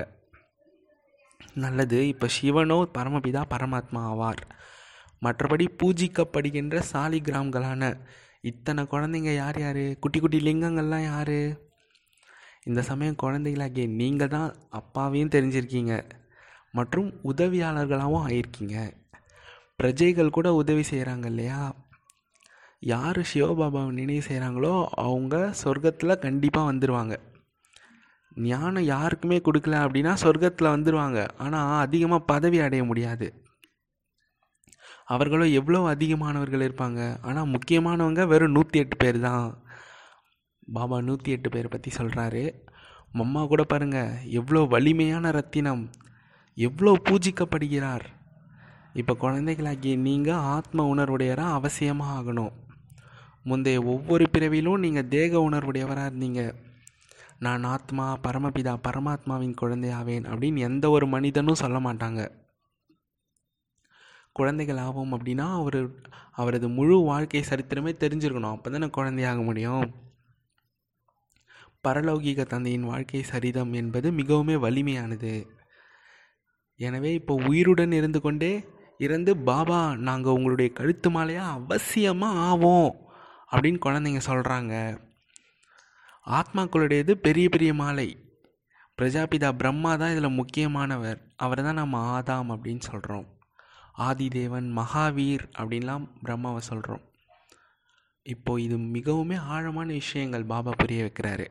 நல்லது 1.62 1.98
இப்போ 2.12 2.26
சிவனோ 2.36 2.76
பரமபிதா 2.96 3.42
பரமாத்மா 3.52 4.00
ஆவார். 4.12 4.42
மற்றபடி 5.24 5.66
பூஜிக்கப்படுகின்ற 5.80 6.82
சாலிகிராம்களான 6.92 7.92
இத்தனை 8.44 8.82
குழந்தைங்க 8.84 9.34
யார் 9.34 9.58
யார்? 9.60 9.82
குட்டி 9.98 10.20
குட்டி 10.20 10.38
லிங்கங்கள்லாம் 10.38 11.02
யார்? 11.02 11.38
இந்த 12.64 12.82
சமயம் 12.82 13.20
குழந்தைகளாகிய 13.22 13.86
நீங்கள் 13.88 14.28
தான் 14.28 14.54
அப்பாவையும் 14.70 15.32
தெரிஞ்சிருக்கீங்க. 15.34 15.94
மற்றும் 16.72 17.08
உதவியாளர்களாகவும் 17.24 18.26
ஆயிருக்கீங்க. 18.26 18.76
பிரஜைகள் 19.76 20.30
கூட 20.30 20.54
உதவி 20.54 20.84
செய்கிறாங்க 20.90 21.24
இல்லையா? 21.24 21.60
யார் 22.80 23.20
சிவபாபாவை 23.34 23.90
நினைவு 23.90 24.26
செய்கிறாங்களோ 24.28 24.84
அவங்க 25.06 25.52
சொர்க்கத்தில் 25.62 26.18
கண்டிப்பாக 26.18 26.72
வந்துடுவாங்க 26.72 27.14
ஞானம் 28.36 28.84
யாருக்குமே 28.84 29.38
கொடுக்கல 29.38 29.78
அப்படின்னா 29.84 30.12
சொர்க்கத்தில் 30.22 30.72
வந்துடுவாங்க 30.74 31.28
ஆனால் 31.36 31.80
அதிகமாக 31.80 32.24
பதவி 32.24 32.58
அடைய 32.60 32.84
முடியாது. 32.84 33.26
அவர்களும் 35.14 35.54
எவ்வளோ 35.60 35.80
அதிகமானவர்கள் 35.94 36.66
இருப்பாங்க? 36.66 37.00
ஆனால் 37.28 37.50
முக்கியமானவங்க 37.54 38.24
வெறும் 38.32 38.56
நூற்றி 38.56 38.78
எட்டு 38.82 38.96
பேர் 39.02 39.18
தான். 39.28 39.46
பாபா 40.76 40.96
நூற்றி 41.08 41.30
எட்டு 41.36 41.48
பேரை 41.54 41.68
பற்றி 41.70 41.90
சொல்கிறாரு 41.98 42.44
மம்மா 43.18 43.40
கூட 43.50 43.62
பாருங்கள் 43.70 44.16
எவ்வளோ 44.38 44.60
வலிமையான 44.74 45.30
ரத்தினம். 45.36 45.84
எவ்வளோ 46.66 46.92
பூஜிக்கப்படுகிறார். 47.08 48.04
இப்போ 49.00 49.14
குழந்தைகளாகிய 49.22 49.96
நீங்கள் 50.06 50.44
ஆத்ம 50.56 50.84
உணர்வுடையராக 50.92 51.56
அவசியமாக 51.58 52.14
ஆகணும். 52.18 52.52
முந்தைய 53.50 53.80
ஒவ்வொரு 53.92 54.24
பிறவிலும் 54.34 54.82
நீங்கள் 54.84 55.08
தேக 55.14 55.32
உணர்வுடையவராக 55.48 56.10
இருந்தீங்க. 56.10 56.42
நான் 57.46 57.64
ஆத்மா 57.74 58.06
பரமபிதா 58.26 58.74
பரமாத்மாவின் 58.86 59.58
குழந்தையாவேன் 59.60 60.26
அப்படின்னு 60.30 60.66
எந்த 60.68 60.84
ஒரு 60.96 61.06
மனிதனும் 61.14 61.62
சொல்ல 61.62 61.78
மாட்டாங்க. 61.86 62.22
குழந்தைகள் 64.40 64.82
ஆகும் 64.86 65.14
அப்படின்னா 65.16 65.46
அவர் 65.60 65.80
அவரது 66.40 66.68
முழு 66.76 66.96
வாழ்க்கை 67.10 67.42
சரித்திரமே 67.48 67.92
தெரிஞ்சிருக்கணும். 68.02 68.54
அப்போ 68.56 68.70
தானே 68.70 68.88
குழந்தையாக 68.98 69.40
முடியும். 69.48 69.86
பரலௌகிக 71.84 72.44
தந்தையின் 72.52 72.88
வாழ்க்கை 72.90 73.22
சரிதம் 73.32 73.72
என்பது 73.80 74.08
மிகவுமே 74.20 74.56
வலிமையானது. 74.64 75.34
எனவே 76.80 77.10
இப்போ 77.20 77.34
உயிருடன் 77.48 77.94
இருந்து 78.00 78.20
கொண்டே 78.20 78.52
இருந்து 79.04 79.32
பாபா 79.48 79.78
நாங்கள் 80.08 80.36
உங்களுடைய 80.36 80.68
கழுத்து 80.78 81.08
மாலையாக 81.10 81.54
அவசியமாக 81.58 82.42
ஆவோம். 82.48 82.92
அப்படின்னு 83.52 83.78
குழந்தைங்க 83.86 84.20
சொல்கிறாங்க 84.28 84.74
ஆத்மாக்களுடையது 86.38 87.12
பெரிய 87.26 87.46
பெரிய 87.54 87.70
மாலை. 87.80 88.08
பிரஜாபிதா 88.98 89.50
பிரம்மா 89.60 89.92
தான் 90.00 90.12
இதில் 90.14 90.38
முக்கியமானவர். 90.38 91.18
அவர் 91.44 91.66
தான் 91.66 91.80
நம்ம 91.80 92.02
ஆதாம் 92.16 92.50
அப்படின்னு 92.54 92.84
சொல்கிறோம் 92.90 93.26
ஆதிதேவன் 94.08 94.68
மகாவீர் 94.78 95.44
அப்படின்லாம் 95.58 96.04
பிரம்மாவை 96.24 96.56
சொல்கிறோம் 96.56 97.04
இப்போது 98.22 98.62
இது 98.62 98.76
மிகவுமே 98.76 99.36
ஆழமான 99.38 99.88
விஷயங்கள் 99.92 100.44
பாபா 100.44 100.70
புரிய 100.70 101.04
வைக்கிறாரு. 101.04 101.46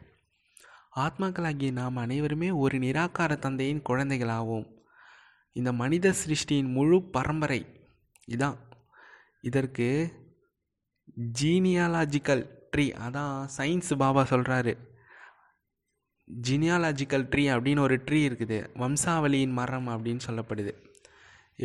ஆத்மாக்களாகிய 0.96 1.72
நாம் 1.72 1.96
அனைவருமே 1.96 2.52
ஒரு 2.52 2.78
நிராகார 2.78 3.40
தந்தையின் 3.40 3.86
குழந்தைகளாகவும் 3.90 4.68
இந்த 5.52 5.74
மனித 5.74 6.14
சிருஷ்டியின் 6.22 6.72
முழு 6.72 6.98
பரம்பரை 7.04 7.62
இதான். 8.28 8.58
இதற்கு 9.42 9.88
ஜீனியாலாஜிக்கல் 11.42 12.44
ட்ரீ 12.72 12.86
அதான் 13.06 13.36
சயின்ஸ் 13.58 13.92
பாபா 13.98 14.22
சொல்கிறாரு 14.22 14.74
ஜீனியாலாஜிக்கல் 16.48 17.26
ட்ரீ 17.32 17.44
அப்படின்னு 17.56 17.80
ஒரு 17.80 17.96
ட்ரீ 18.08 18.20
இருக்குது. 18.30 18.58
வம்சாவளியின் 18.78 19.52
மரம் 19.52 19.88
அப்படின்னு 19.88 20.26
சொல்லப்படுது. 20.28 20.74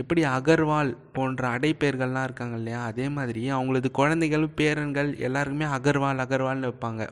எப்படி 0.01 0.23
அகர்வால் 0.25 0.91
போன்ற 1.13 1.43
அடைப்பெயர்கள்லாம் 1.49 2.27
இருக்காங்க 2.29 2.57
இல்லையா? 2.57 2.85
அதே 2.85 3.09
மாதிரி 3.09 3.43
அவங்களது 3.53 3.91
குழந்தைகள் 3.91 4.47
பேரன்கள் 4.57 5.11
எல்லாருக்குமே 5.19 5.67
அகர்வால் 5.77 6.23
அகர்வால்னு 6.25 6.71
வைப்பாங்க. 6.71 7.03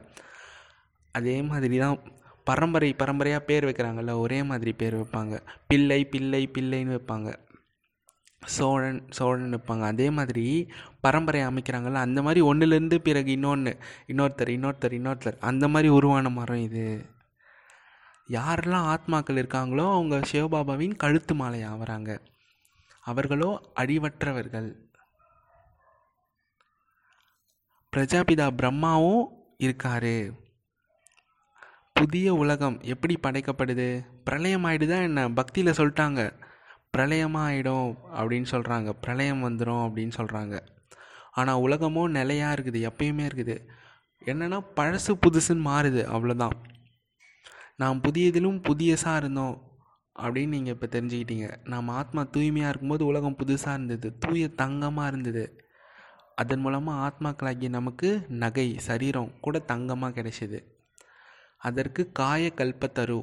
அதே 1.15 1.43
மாதிரி 1.43 1.79
தான் 1.79 1.99
பரம்பரை 2.45 2.93
பரம்பரையாக 2.93 3.45
பேர் 3.45 3.65
வைக்கிறாங்கல்ல 3.65 4.13
ஒரே 4.19 4.43
மாதிரி 4.43 4.73
பேர் 4.73 4.97
வைப்பாங்க. 4.97 5.35
பிள்ளை 5.67 6.05
பிள்ளை 6.05 6.43
பிள்ளைன்னு 6.55 6.95
வைப்பாங்க. 6.97 7.31
சோழன் 8.57 9.01
சோழன் 9.11 9.55
வைப்பாங்க. 9.55 9.85
அதே 9.93 10.11
மாதிரி 10.11 10.47
பரம்பரை 11.01 11.43
அமைக்கிறாங்கல்ல 11.43 12.05
அந்த 12.07 12.23
மாதிரி 12.23 12.43
ஒன்றுலேருந்து 12.43 12.99
பிறகு 12.99 13.31
இன்னொன்று 13.33 13.73
இன்னொருத்தர் 14.07 14.53
இன்னொருத்தர் 14.57 14.97
இன்னொருத்தர் 14.99 15.39
அந்த 15.51 15.69
மாதிரி 15.69 15.89
உருவான 15.99 16.29
மரம் 16.29 16.65
இது. 16.69 16.87
யாரெல்லாம் 18.29 18.89
ஆத்மாக்கள் 18.95 19.41
இருக்காங்களோ 19.43 19.87
அவங்க 19.93 20.17
சிவபாபாவின் 20.33 20.97
கழுத்து 20.97 21.35
மாலை 21.35 21.63
ஆகிறாங்க 21.63 22.11
அவர்களோ 23.05 23.73
அடிவற்றவர்கள். 23.77 24.77
பிரஜாபிதா 27.97 28.51
பிரம்மாவும் 28.51 29.29
இருக்காரு. 29.63 30.31
புதிய 31.93 32.35
உலகம் 32.35 32.81
எப்படி 32.83 33.19
படைக்கப்படுது? 33.23 34.07
பிரளயம் 34.25 34.65
ஆகிடுதான் 34.65 35.03
என்ன? 35.03 35.29
பக்தியில் 35.31 35.73
சொல்லிட்டாங்க. 35.73 36.41
பிரளயமாக 36.97 37.53
ஆகிடும் 37.53 37.95
அப்படின்னு 38.15 38.47
சொல்கிறாங்க 38.51 38.91
பிரளயம் 39.01 39.45
வந்துடும் 39.45 39.85
அப்படின்னு 39.85 40.13
சொல்கிறாங்க 40.17 40.67
ஆனால் 41.31 41.61
உலகமும் 41.61 42.11
நிலையாக 42.11 42.63
இருக்குது. 42.63 42.81
எப்பயுமே 42.89 43.27
இருக்குது. 43.27 43.69
என்னென்னா 44.25 44.59
பழசு 44.77 45.13
புதுசுன்னு 45.27 45.63
மாறுது. 45.69 46.03
அவ்வளோதான் 46.15 46.57
நாம் 47.77 48.01
புதியதிலும் 48.01 48.63
புதியசாக 48.63 49.17
இருந்தோம். 49.17 49.72
அப்படின்னு 50.17 50.55
நீங்கள் 50.57 50.75
இப்போ 50.75 50.87
தெரிஞ்சுக்கிட்டீங்க. 50.87 51.47
நம்ம 51.65 51.93
ஆத்மா 51.93 52.23
தூய்மையாக 52.25 52.71
இருக்கும்போது 52.71 53.05
உலகம் 53.05 53.37
புதுசாக 53.37 53.77
இருந்தது. 53.79 54.19
தூய 54.19 54.49
தங்கமாக 54.49 55.11
இருந்தது. 55.13 55.45
அதன் 56.35 56.61
மூலமாக 56.61 57.03
ஆத்மாக்களாகிய 57.07 57.69
நமக்கு 57.69 58.27
நகை 58.29 58.67
சரீரம் 58.89 59.33
கூட 59.41 59.59
தங்கமாக 59.59 60.15
கிடைச்சிது. 60.19 60.61
அதற்கு 61.59 62.13
காய 62.13 62.53
கல்பத்தரு 62.61 63.19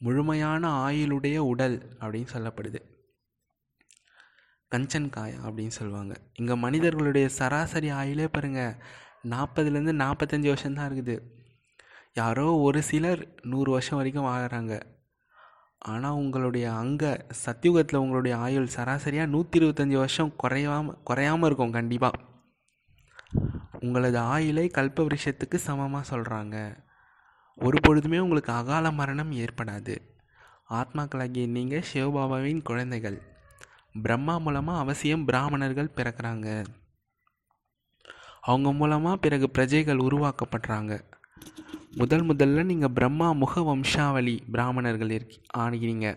முழுமையான 0.00 0.68
ஆயுளுடைய 0.86 1.36
உடல் 1.52 1.96
அப்படின்னு 2.00 2.32
சொல்லப்படுது. 2.34 2.80
கஞ்சன் 4.72 5.10
காயா 5.16 5.38
அப்படின்னு 5.46 5.74
சொல்லுவாங்க. 5.80 6.14
இங்கே 6.34 6.54
மனிதர்களுடைய 6.54 7.28
சராசரி 7.28 7.90
ஆயுளே 7.90 8.26
பாருங்கள் 8.26 8.76
நாற்பதுலேருந்து 9.32 9.94
நாற்பத்தஞ்சு 10.04 10.48
வருஷம்தான் 10.52 10.88
இருக்குது. 10.90 11.16
யாரோ 12.14 12.46
ஒரு 12.66 12.82
சிலர் 12.82 13.22
நூறு 13.42 13.70
வருஷம் 13.70 13.98
வரைக்கும் 13.98 14.28
வாழ்கிறாங்க 14.30 14.74
ஆனால் 15.78 16.12
உங்களுடைய 16.12 16.72
அங்கே 16.72 17.12
சத்தியுகத்தில் 17.46 17.96
உங்களுடைய 17.96 18.36
ஆயுள் 18.36 18.74
சராசரியாக 18.76 19.30
நூற்றி 19.30 19.58
இருபத்தஞ்சி 19.58 19.96
வருஷம் 19.96 20.36
குறையாமல் 20.36 20.98
குறையாமல் 21.02 21.46
இருக்கும் 21.46 21.72
கண்டிப்பாக 21.72 22.26
உங்களது 23.78 24.18
ஆயுளை 24.18 24.66
கல்ப 24.68 25.06
விஷயத்துக்கு 25.06 25.54
சமமாக 25.54 26.16
சொல்கிறாங்க 26.16 26.86
ஒரு 27.60 27.78
பொழுதுமே 27.80 28.18
உங்களுக்கு 28.18 28.52
அகால 28.52 28.90
மரணம் 28.90 29.32
ஏற்படாது. 29.32 29.94
ஆத்மாக்களாகிய 30.70 31.46
நீங்கள் 31.46 31.86
சிவபாபாவின் 31.92 32.62
குழந்தைகள். 32.62 33.18
பிரம்மா 34.02 34.38
மூலமாக 34.38 34.78
அவசியம் 34.78 35.24
பிராமணர்கள் 35.24 35.94
பிறக்கிறாங்க. 35.96 36.64
அவங்க 38.40 38.72
மூலமாக 38.72 39.16
பிறகு 39.16 39.50
பிரஜைகள் 39.50 39.98
உருவாக்கப்படுறாங்க. 39.98 41.17
முதல் 41.90 42.26
முதல்ல 42.26 42.64
நீங்கள் 42.64 42.90
பிரம்மா 42.90 43.32
முக 43.32 43.60
வம்சாவளி 43.60 44.40
பிராமணர்கள் 44.52 45.10
இருக்கி 45.10 45.40
ஆகிறீங்க 45.58 46.16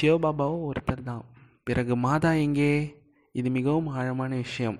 சிவபாபாவும் 0.00 0.70
ஒருத்தர் 0.70 1.02
தான். 1.02 1.24
பிறகு 1.64 1.96
மாதா 1.96 2.32
எங்கே? 2.32 3.02
இது 3.32 3.50
மிகவும் 3.50 3.86
ஆழமான 3.86 4.34
விஷயம். 4.34 4.78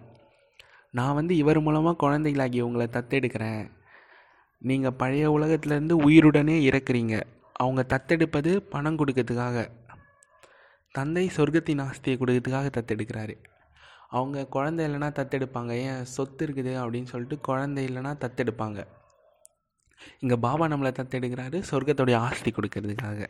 நான் 0.91 1.15
வந்து 1.15 1.37
இவர் 1.37 1.61
மூலமாக 1.61 1.97
குழந்தைகளாகி 1.97 2.61
உங்களை 2.61 2.87
தத்தெடுக்கிறேன். 2.93 3.71
நீங்கள் 4.59 4.93
பழைய 4.93 5.31
உலகத்துலேருந்து 5.31 5.93
உயிருடனே 5.93 6.57
இறக்குறீங்க. 6.71 7.23
அவங்க 7.53 7.87
தத்தெடுப்பது 7.89 8.57
பணம் 8.57 8.99
கொடுக்கறதுக்காக. 8.99 9.69
தந்தை 10.93 11.31
சொர்க்கத்தின் 11.37 11.81
ஆஸ்தியை 11.81 12.17
கொடுக்கறதுக்காக 12.17 12.71
தத்தெடுக்கிறாரு. 12.79 13.37
அவங்க 14.09 14.47
குழந்தை 14.47 14.87
இல்லைன்னா 14.87 15.11
தத்தெடுப்பாங்க. 15.11 15.71
ஏன்? 15.71 16.05
சொத்து 16.05 16.47
இருக்குது 16.47 16.75
அப்படின்னு 16.83 17.05
சொல்லிட்டு 17.05 17.39
குழந்தை 17.41 17.87
இல்லைன்னா 17.87 18.17
தத்தெடுப்பாங்க. 18.21 18.87
இங்கே 20.21 20.37
பாபா 20.37 20.65
நம்மளை 20.67 20.91
தத்தெடுக்கிறாரு 20.99 21.59
சொர்க்கத்துடைய 21.71 22.17
ஆஸ்தி 22.17 22.51
கொடுக்கறதுக்காக. 22.51 23.27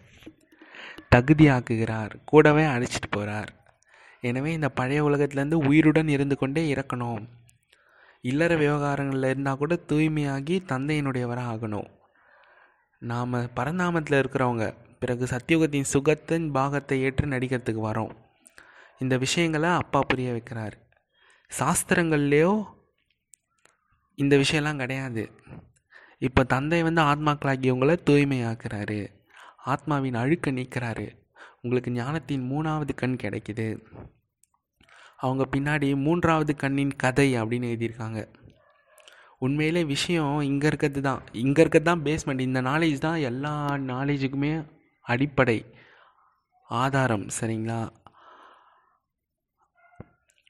தகுதியாக்குகிறார். 1.15 2.13
கூடவே 2.25 2.65
அழைச்சிட்டு 2.65 3.11
போகிறார் 3.11 3.51
எனவே 4.21 4.53
இந்த 4.53 4.69
பழைய 4.69 5.01
உலகத்துலேருந்து 5.05 5.59
உயிருடன் 5.69 6.09
இருந்து 6.09 6.37
கொண்டே 6.37 6.63
இறக்கணும். 6.75 7.25
இல்லற 8.21 8.57
விவகாரங்களில் 8.57 9.31
இருந்தால் 9.31 9.57
கூட 9.57 9.75
தூய்மையாகி 9.89 10.57
தந்தையினுடையவராக 10.73 11.51
ஆகணும். 11.55 11.89
நாம் 12.99 13.33
பரந்தாமத்தில் 13.33 14.21
இருக்கிறவங்க 14.23 14.67
பிறகு 14.99 15.25
சத்தியுகத்தின் 15.25 15.91
சுகத்தின் 15.93 16.47
பாகத்தை 16.51 16.97
ஏற்று 17.03 17.27
நடிக்கிறதுக்கு 17.27 17.83
வரோம். 17.91 18.15
இந்த 18.99 19.15
விஷயங்களை 19.19 19.71
அப்பா 19.71 20.01
புரிய 20.01 20.31
வைக்கிறார். 20.33 20.77
சாஸ்திரங்கள்லேயோ 21.51 22.53
இந்த 24.19 24.37
விஷயம்லாம் 24.37 24.77
கிடையாது. 24.77 25.25
இப்போ 26.27 26.43
தந்தை 26.45 26.83
வந்து 26.83 27.03
ஆத்மாக்களாகியவங்களை 27.03 27.97
தூய்மையாக்குறாரு. 28.11 29.01
ஆத்மாவின் 29.65 30.15
அழுக்க 30.15 30.51
நீக்கிறாரு. 30.51 31.07
உங்களுக்கு 31.63 31.91
ஞானத்தின் 31.91 32.45
மூணாவது 32.51 32.93
கண் 32.97 33.17
கிடைக்குது. 33.23 33.67
அவங்க 35.17 35.45
பின்னாடி 35.57 35.97
மூன்றாவது 35.97 36.57
கண்ணின் 36.57 36.95
கதை 36.97 37.29
அப்படின்னு 37.43 37.69
எழுதியிருக்காங்க. 37.73 38.21
உண்மையிலே 39.39 39.85
விஷயம் 39.85 40.41
இங்கே 40.41 40.67
இருக்கிறது 40.67 41.01
தான். 41.01 41.23
இங்கே 41.33 41.61
இருக்கிறது 41.61 41.91
தான் 41.91 42.03
பேஸ்மெண்ட் 42.03 42.41
இந்த 42.41 42.63
நாலேஜ் 42.63 42.99
தான் 42.99 43.19
எல்லா 43.31 43.55
நாலேஜுக்குமே 43.91 44.53
அடிப்படை. 45.03 45.59
ஆதாரம் 46.69 47.27
சரிங்களா? 47.41 47.81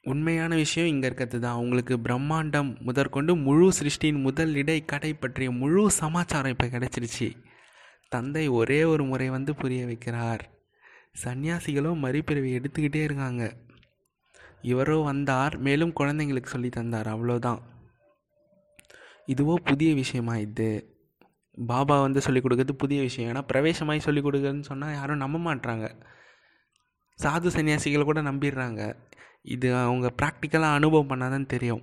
உண்மையான 0.05 0.55
விஷயம் 0.55 0.89
இங்கே 0.89 1.07
இருக்கிறது 1.07 1.41
தான். 1.41 1.57
உங்களுக்கு 1.57 1.97
பிரம்மாண்டம் 1.97 2.71
முதற்கொண்டு 2.79 3.37
முழு 3.37 3.73
சிருஷ்டியின் 3.73 4.21
முதல் 4.21 4.55
இடை 4.55 4.85
கடை 4.85 5.15
பற்றிய 5.15 5.51
முழு 5.51 5.91
சமாச்சாரம் 5.91 6.51
இப்போ 6.51 6.67
கிடச்சிருச்சு. 6.67 7.29
தந்தை 8.09 8.49
ஒரே 8.49 8.85
ஒரு 8.85 9.05
முறை 9.05 9.29
வந்து 9.31 9.55
புரிய 9.55 9.85
வைக்கிறார். 9.85 10.41
சன்னியாசிகளும் 11.25 11.97
மறுபிறவி 11.97 12.57
எடுத்துக்கிட்டே 12.59 13.03
இருக்காங்க. 13.03 13.57
இவரோ 14.63 15.05
வந்தார் 15.05 15.59
மேலும் 15.59 15.93
குழந்தைங்களுக்கு 16.01 16.47
சொல்லி 16.47 16.69
தந்தார் 16.69 17.07
அவ்வளோதான். 17.07 17.61
இதுவோ 19.27 19.55
புதிய 19.55 19.95
விஷயமா 19.95 20.37
இது 20.37 20.69
பாபா 21.67 22.01
வந்து 22.01 22.21
சொல்லிக் 22.21 22.45
கொடுக்குறது 22.47 22.73
புதிய 22.73 23.01
விஷயம். 23.01 23.35
ஏன்னா 23.35 23.45
பிரவேசமாய் 23.53 23.99
சொல்லிக் 23.99 24.27
கொடுக்குறதுன்னு 24.27 24.61
சொன்னால் 24.61 24.93
யாரும் 24.93 25.17
நம்ப 25.17 25.39
மாட்டுறாங்க 25.39 25.87
சாது 27.23 27.49
சன்னியாசிகள் 27.57 28.05
கூட 28.05 28.23
நம்பிடுறாங்க. 28.23 28.83
இது 29.45 29.77
அவங்க 29.77 30.13
ப்ராக்டிக்கலாக 30.23 30.79
அனுபவம் 30.79 31.11
பண்ணாதான் 31.11 31.47
தெரியும். 31.47 31.83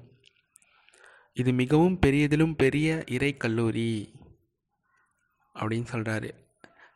இது 1.34 1.52
மிகவும் 1.54 2.00
பெரியதிலும் 2.06 2.54
பெரிய 2.58 3.04
இறை 3.08 3.38
கல்லூரி 3.38 3.92
அப்படின்னு 5.56 5.88
சொல்கிறாரு 5.92 6.30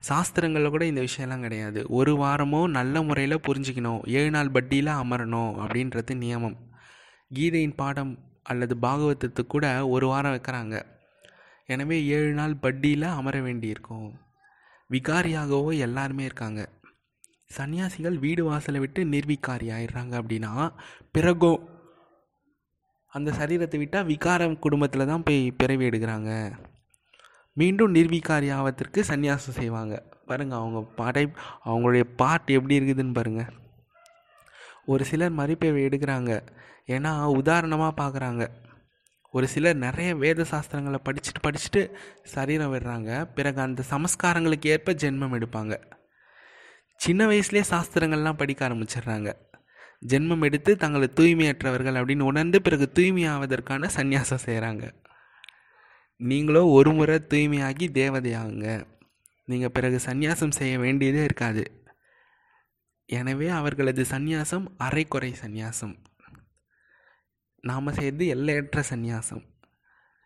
சாஸ்திரங்களில் 0.10 0.70
கூட 0.70 0.86
இந்த 0.86 1.02
விஷயம்லாம் 1.02 1.40
கிடையாது. 1.40 1.86
ஒரு 1.90 2.12
வாரமோ 2.16 2.68
நல்ல 2.70 3.02
முறையில் 3.02 3.44
புரிஞ்சிக்கணும். 3.48 4.02
ஏழு 4.08 4.32
நாள் 4.32 4.52
பட்டியில் 4.52 4.92
அமரணும் 4.94 5.52
அப்படின்றது 5.64 6.14
நியமம். 6.16 6.58
கீதையின் 7.34 7.76
பாடம் 7.76 8.12
அல்லது 8.44 8.76
பாகவதத்துக்கு 8.82 9.44
கூட 9.48 9.88
ஒரு 9.88 10.08
வாரம் 10.08 10.34
வைக்கிறாங்க. 10.34 10.76
எனவே 11.66 12.06
ஏழு 12.06 12.34
நாள் 12.34 12.56
பட்டியில் 12.56 13.08
அமர 13.20 13.42
வேண்டியிருக்கும். 13.42 14.08
விகாரியாகவோ 14.90 15.78
எல்லாருமே 15.78 16.24
இருக்காங்க. 16.24 16.70
சன்னியாசிகள் 17.50 18.18
வீடு 18.20 18.44
வாசலை 18.46 18.80
விட்டு 18.80 19.02
நிர்விகாரி 19.04 19.68
ஆயிடுறாங்க 19.76 20.14
அப்படின்னா 20.22 20.52
பிறகோ? 21.16 21.54
அந்த 23.08 23.32
சரீரத்தை 23.32 23.78
விட்டால் 23.78 24.06
விகாரம் 24.06 24.60
குடும்பத்தில் 24.60 25.06
தான் 25.06 25.24
போய் 25.24 25.52
பிறவி 25.52 25.90
எடுக்கிறாங்க. 25.90 26.32
மீண்டும் 27.54 27.94
நிர்விகாரி 27.96 28.48
ஆவதற்கு 28.54 29.02
சன்னியாசம் 29.08 29.58
செய்வாங்க. 29.60 29.96
பாருங்கள் 30.26 30.58
அவங்க 30.58 30.80
படை 30.96 31.24
அவங்களுடைய 31.66 32.04
பாட் 32.16 32.50
எப்படி 32.58 32.80
இருக்குதுன்னு 32.80 33.14
பாருங்கள் 33.14 33.52
ஒரு 34.86 35.04
சிலர் 35.06 35.38
மறுப்பேவை 35.38 35.82
எடுக்கிறாங்க. 35.88 36.32
ஏன்னா 36.88 37.12
உதாரணமாக 37.40 37.94
பார்க்குறாங்க 38.02 38.44
ஒரு 39.32 39.48
சிலர் 39.48 39.76
நிறைய 39.76 40.10
வேத 40.16 40.46
சாஸ்திரங்களை 40.52 41.00
படிச்சுட்டு 41.08 41.42
படிச்சுட்டு 41.46 41.82
சரீரம் 42.24 42.74
விடுறாங்க. 42.74 43.34
பிறகு 43.38 43.62
அந்த 43.62 43.84
சமஸ்காரங்களுக்கு 43.90 44.68
ஏற்ப 44.76 44.94
ஜென்மம் 44.94 45.36
எடுப்பாங்க. 45.40 45.76
சின்ன 46.96 47.26
வயசுலேயே 47.26 47.64
சாஸ்திரங்கள்லாம் 47.70 48.38
படிக்க 48.38 48.70
ஆரம்பிச்சிடுறாங்க. 48.70 49.32
ஜென்மம் 50.08 50.44
எடுத்து 50.44 50.72
தங்களை 50.78 51.08
தூய்மையற்றவர்கள் 51.16 51.98
அப்படின்னு 52.00 52.30
உணர்ந்து 52.32 52.62
பிறகு 52.62 52.86
தூய்மையாவதற்கான 52.94 53.90
சந்நியாசம் 53.98 54.46
செய்கிறாங்க 54.46 54.86
நீங்களோ 56.20 56.62
ஒரு 56.66 56.92
முறை 56.94 57.16
தூய்மையாகி 57.30 57.86
தேவதையாகுங்க. 58.00 58.68
நீங்கள் 59.46 59.72
பிறகு 59.72 59.98
சந்நியாசம் 60.06 60.58
செய்ய 60.58 60.80
வேண்டியதே 60.80 61.24
இருக்காது. 61.24 61.64
எனவே 63.10 63.48
அவர்களது 63.50 64.04
சந்நியாசம் 64.04 64.66
அரைக்குறை 64.80 65.32
சந்நியாசம். 65.42 65.96
நாம் 67.60 67.94
செய்கிறது 67.98 68.28
எல்லையற்ற 68.28 68.84
சந்நியாசம். 68.90 69.44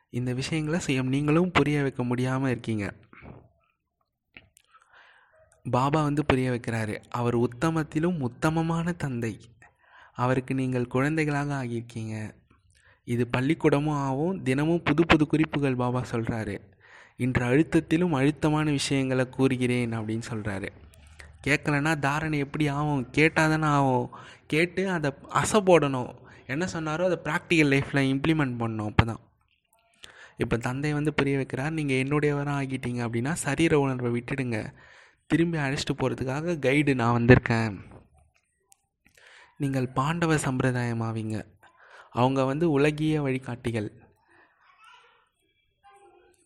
இந்த 0.09 0.33
விஷயங்களை 0.33 0.79
சுயம் 0.85 1.13
நீங்களும் 1.15 1.51
புரிய 1.51 1.81
வைக்க 1.81 2.03
முடியாமல் 2.03 2.49
இருக்கீங்க. 2.49 2.85
பாபா 5.69 5.99
வந்து 6.03 6.25
புரிய 6.25 6.51
வைக்கிறாரு. 6.51 6.95
அவர் 7.09 7.37
உத்தமத்திலும் 7.37 8.19
உத்தமமான 8.19 8.91
தந்தை. 8.91 9.33
அவருக்கு 10.13 10.53
நீங்கள் 10.55 10.91
குழந்தைகளாக 10.95 11.51
ஆகியிருக்கீங்க. 11.61 12.15
இது 13.07 13.27
பள்ளிக்கூடமும் 13.37 14.01
ஆகும் 14.07 14.43
தினமும் 14.43 14.83
புது 14.83 15.03
புது 15.05 15.27
குறிப்புகள் 15.27 15.75
பாபா 15.75 16.01
சொல்கிறாரு 16.11 16.55
இன்று 17.15 17.43
அழுத்தத்திலும் 17.45 18.13
அழுத்தமான 18.13 18.65
விஷயங்களை 18.71 19.25
கூறுகிறேன் 19.29 19.91
அப்படின்னு 19.91 20.25
சொல்கிறாரு 20.31 20.69
கேட்கலன்னா 21.47 21.91
தாரணை 21.99 22.37
எப்படி 22.39 22.67
ஆகும்? 22.67 23.03
கேட்டால் 23.11 23.49
தானே 23.49 23.67
ஆகும். 23.77 24.07
கேட்டு 24.47 24.81
அதை 24.89 25.09
அசை 25.41 25.59
போடணும். 25.69 26.11
என்ன 26.47 26.67
சொன்னாரோ 26.73 27.03
அதை 27.09 27.17
ப்ராக்டிக்கல் 27.23 27.71
லைஃப்பில் 27.73 28.07
இம்ப்ளிமெண்ட் 28.13 28.55
பண்ணணும். 28.61 28.89
அப்போ 28.91 29.05
தான் 29.05 29.21
இப்போ 30.37 30.57
தந்தை 30.57 30.93
வந்து 30.93 31.13
புரிய 31.13 31.37
வைக்கிறார். 31.37 31.69
நீங்கள் 31.69 32.01
என்னுடையவராக 32.03 32.59
ஆகிட்டீங்க 32.61 33.01
அப்படின்னா 33.07 33.33
சரீர 33.45 33.79
உணர்வை 33.79 34.09
விட்டுடுங்க. 34.17 34.59
திரும்பி 35.31 35.57
அழைச்சிட்டு 35.63 35.93
போகிறதுக்காக 36.01 36.53
கைடு 36.65 36.91
நான் 36.99 37.15
வந்திருக்கேன். 37.17 37.73
நீங்கள் 39.61 39.87
பாண்டவ 39.97 40.37
சம்பிரதாயம் 40.45 41.03
ஆவீங்க 41.07 41.37
அவங்க 42.19 42.39
வந்து 42.51 42.65
உலகிய 42.75 43.15
வழிகாட்டிகள். 43.25 43.89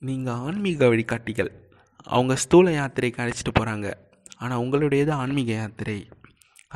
நீங்கள் 0.08 0.40
ஆன்மீக 0.48 0.88
வழிகாட்டிகள். 0.94 1.52
அவங்க 2.16 2.34
ஸ்தூல 2.44 2.72
யாத்திரைக்கு 2.78 3.22
அழைச்சிட்டு 3.24 3.54
போகிறாங்க 3.60 3.88
ஆனால் 4.42 4.62
உங்களுடையது 4.63 5.13
ஆன்மீக 5.22 5.52
யாத்திரை. 5.60 5.98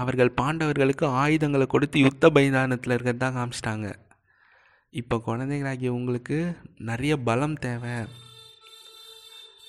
அவர்கள் 0.02 0.32
பாண்டவர்களுக்கு 0.40 1.06
ஆயுதங்களை 1.24 1.68
கொடுத்து 1.74 2.00
யுத்த 2.06 2.30
பைதானத்தில் 2.38 2.94
இருக்கிறது 2.96 3.22
தான் 3.24 3.38
காமிச்சிட்டாங்க. 3.38 3.88
இப்போ 5.02 5.16
குழந்தைகளாகிய 5.28 5.92
உங்களுக்கு 5.98 6.38
நிறைய 6.90 7.14
பலம் 7.30 7.60
தேவை. 7.66 7.96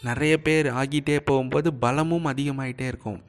நிறைய 0.03 0.43
பேர் 0.43 0.67
ஆகிட்டே 0.67 1.17
போகும்போது 1.21 1.75
பலமும் 1.75 2.27
அதிகமாகிட்டே 2.27 2.87
இருக்கும். 2.87 3.21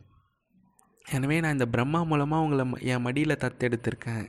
எனவே 1.05 1.39
நான் 1.39 1.51
இந்த 1.51 1.65
பிரம்மா 1.65 2.03
மூலமாக 2.03 2.43
உங்களை 2.43 2.65
என் 2.81 3.01
மடியில் 3.01 3.41
தத்தெடுத்திருக்கேன். 3.43 4.27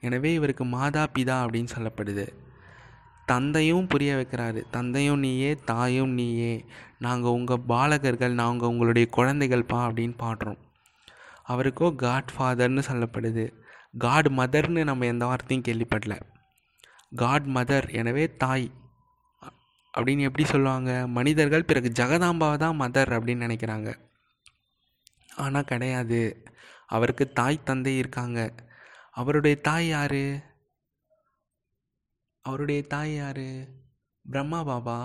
எனவே 0.00 0.32
இவருக்கு 0.34 0.64
மாதா 0.64 1.06
பிதா 1.18 1.36
அப்படின்னு 1.44 1.74
சொல்லப்படுது. 1.76 2.26
தந்தையும் 3.26 3.86
புரிய 3.86 4.16
வைக்கிறாரு. 4.16 4.62
தந்தையும் 4.70 5.18
நீயே 5.18 5.54
தாயும் 5.54 6.10
நீயே. 6.10 6.64
நாங்கள் 6.98 7.30
உங்கள் 7.30 7.64
பாலகர்கள் 7.68 8.32
நாங்கள் 8.32 8.68
உங்களுடைய 8.68 9.08
குழந்தைகள்ப்பா 9.16 9.78
அப்படின்னு 9.86 10.16
பாடுறோம். 10.22 10.60
அவருக்கோ 11.42 11.94
காட் 11.94 12.30
ஃபாதர்னு 12.38 12.82
சொல்லப்படுது. 12.90 13.52
காட் 13.98 14.28
மதர்னு 14.28 14.84
நம்ம 14.84 15.06
எந்த 15.06 15.26
வார்த்தையும் 15.26 15.66
கேள்விப்படல. 15.68 16.14
காட் 17.14 17.46
மதர் 17.46 17.92
எனவே 17.92 18.36
தாய். 18.36 18.70
அப்படின்னு 19.96 20.20
எப்படி 20.20 20.48
சொல்லுவாங்க? 20.48 21.06
மனிதர்கள் 21.06 21.64
பிறகு 21.64 21.88
ஜெகதாம்பாவை 21.88 22.56
தான் 22.56 22.80
மதர் 22.80 23.12
அப்படின்னு 23.16 23.46
நினைக்கிறாங்க. 23.46 23.98
ஆனால் 25.36 25.64
கிடையாது. 25.64 26.44
அவருக்கு 26.86 27.32
தாய் 27.32 27.62
தந்தை 27.62 27.98
இருக்காங்க. 27.98 28.54
அவருடைய 29.10 29.60
தாய் 29.60 29.88
யார்? 29.88 30.22
அவருடைய 32.40 32.82
தாய் 32.82 33.14
யார்? 33.14 33.46
பிரம்மா 34.30 34.64
பாபா. 34.64 34.98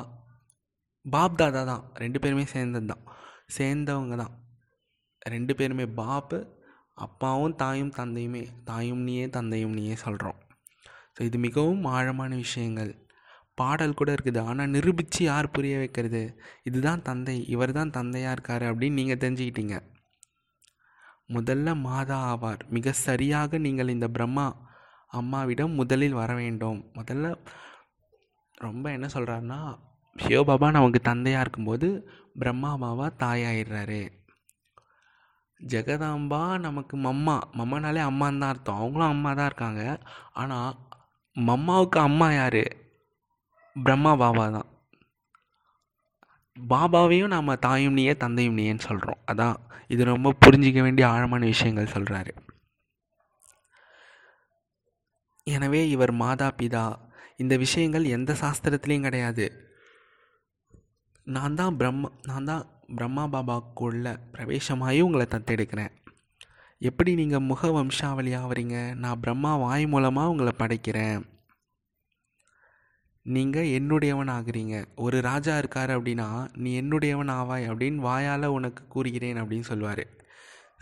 பாப் 1.10 1.38
தாதா 1.38 1.66
தான். 1.66 1.92
ரெண்டு 1.94 2.20
பேருமே 2.20 2.46
சேர்ந்தது 2.46 2.86
தான். 2.86 3.04
சேர்ந்தவங்க 3.58 4.16
தான். 4.16 4.34
ரெண்டு 5.20 5.56
பேருமே 5.56 5.86
பாப்பு 5.86 6.58
அப்பாவும் 6.94 7.56
தாயும் 7.56 7.94
தந்தையுமே. 7.98 8.64
தாயும் 8.64 9.00
நீயே 9.00 9.30
தந்தையும் 9.30 9.74
நீயே 9.74 9.96
சொல்கிறோம் 9.96 10.40
ஸோ 11.16 11.22
இது 11.22 11.38
மிகவும் 11.38 11.84
ஆழமான 11.84 12.36
விஷயங்கள். 12.36 13.09
பாடல் 13.62 13.98
கூட 14.00 14.10
இருக்குது. 14.18 14.42
ஆனால் 14.50 14.74
நிரூபித்து 14.76 15.22
யார் 15.30 15.54
புரிய 15.56 15.76
வைக்கிறது? 15.82 16.24
இதுதான் 16.70 17.06
தந்தை. 17.10 17.38
இவர் 17.54 17.78
தான் 17.80 17.96
தந்தையாக 17.98 18.36
இருக்கார் 18.36 18.66
அப்படின்னு 18.70 19.00
நீங்கள் 19.00 19.22
தெரிஞ்சுக்கிட்டீங்க. 19.24 19.78
முதல்ல 21.36 21.70
மாதா 21.88 22.20
ஆவார். 22.34 22.62
மிக 22.76 22.92
சரியாக 23.08 23.58
நீங்கள் 23.66 23.94
இந்த 23.96 24.08
பிரம்மா 24.18 24.46
அம்மாவிடம் 25.20 25.78
முதலில் 25.80 26.20
வர 26.22 26.32
வேண்டும். 26.42 26.80
முதல்ல 27.00 27.28
ரொம்ப 28.66 28.86
என்ன 28.96 29.08
சொல்கிறாருன்னா 29.14 29.60
சிவபாபா 30.16 30.68
நமக்கு 30.78 31.00
தந்தையாக 31.10 31.44
இருக்கும்போது 31.44 31.88
பிரம்மா 32.42 32.72
பாபா 32.84 33.06
தாயாயிடுறாரு. 33.24 34.02
ஜெகதாம்பா 35.60 36.42
நமக்கு 36.66 36.96
மம்மா. 37.06 37.36
மம்மானாலே 37.60 38.02
அம்மான்னு 38.10 38.42
தான் 38.44 38.52
அர்த்தம். 38.54 38.80
அவங்களும் 38.82 39.14
அம்மா 39.14 39.32
தான் 39.40 39.50
இருக்காங்க. 39.52 39.84
ஆனால் 40.42 40.78
மம்மாவுக்கு 41.50 42.00
அம்மா 42.08 42.28
யார்? 42.34 42.64
பிரம்மா 43.76 44.12
பாபா 44.22 44.46
தான். 44.56 44.70
பாபாவையும் 46.58 47.34
நாம் 47.34 47.60
தாயும் 47.66 47.98
நீயே 48.00 48.14
தந்தையும் 48.24 48.58
நீயேன்னு 48.60 48.88
சொல்கிறோம் 48.90 49.22
அதான் 49.32 49.58
இது 49.94 50.04
ரொம்ப 50.14 50.34
புரிஞ்சிக்க 50.44 50.80
வேண்டிய 50.86 51.06
ஆழமான 51.14 51.44
விஷயங்கள் 51.54 51.94
சொல்கிறாரு 51.96 52.32
எனவே 55.56 55.82
இவர் 55.94 56.14
மாதா 56.24 56.48
பிதா 56.60 56.84
இந்த 57.42 57.54
விஷயங்கள் 57.64 58.06
எந்த 58.16 58.32
சாஸ்திரத்துலேயும் 58.42 59.06
கிடையாது. 59.08 59.46
நான் 61.36 61.58
தான் 61.60 61.78
பிரம்மா 61.80 62.10
நான் 62.30 62.48
தான் 62.50 62.64
பிரம்மா 62.98 63.24
பாபாக்குள்ள 63.34 64.12
பிரவேசமாகி 64.34 65.00
உங்களை 65.08 65.26
தத்தெடுக்கிறேன். 65.32 65.94
எப்படி 66.90 67.12
நீங்கள் 67.20 67.46
முக 67.50 67.72
வம்சாவளி 67.78 68.32
ஆவறீங்க? 68.42 68.78
நான் 69.04 69.22
பிரம்மா 69.24 69.52
வாய் 69.64 69.86
மூலமாக 69.94 70.32
உங்களை 70.34 70.54
படைக்கிறேன். 70.62 71.20
நீங்கள் 73.26 73.72
என்னுடையவன் 73.78 74.32
ஆகுறீங்க 74.36 74.86
ஒரு 74.96 75.22
ராஜா 75.22 75.58
இருக்கார் 75.58 75.90
அப்படின்னா 75.90 76.50
நீ 76.54 76.82
என்னுடையவன் 76.82 77.32
ஆவாய் 77.40 77.68
அப்படின்னு 77.70 77.96
வாயால் 77.96 78.46
உனக்கு 78.46 78.88
கூறுகிறேன் 78.88 79.42
அப்படின்னு 79.42 79.60
சொல்லுவார். 79.60 80.08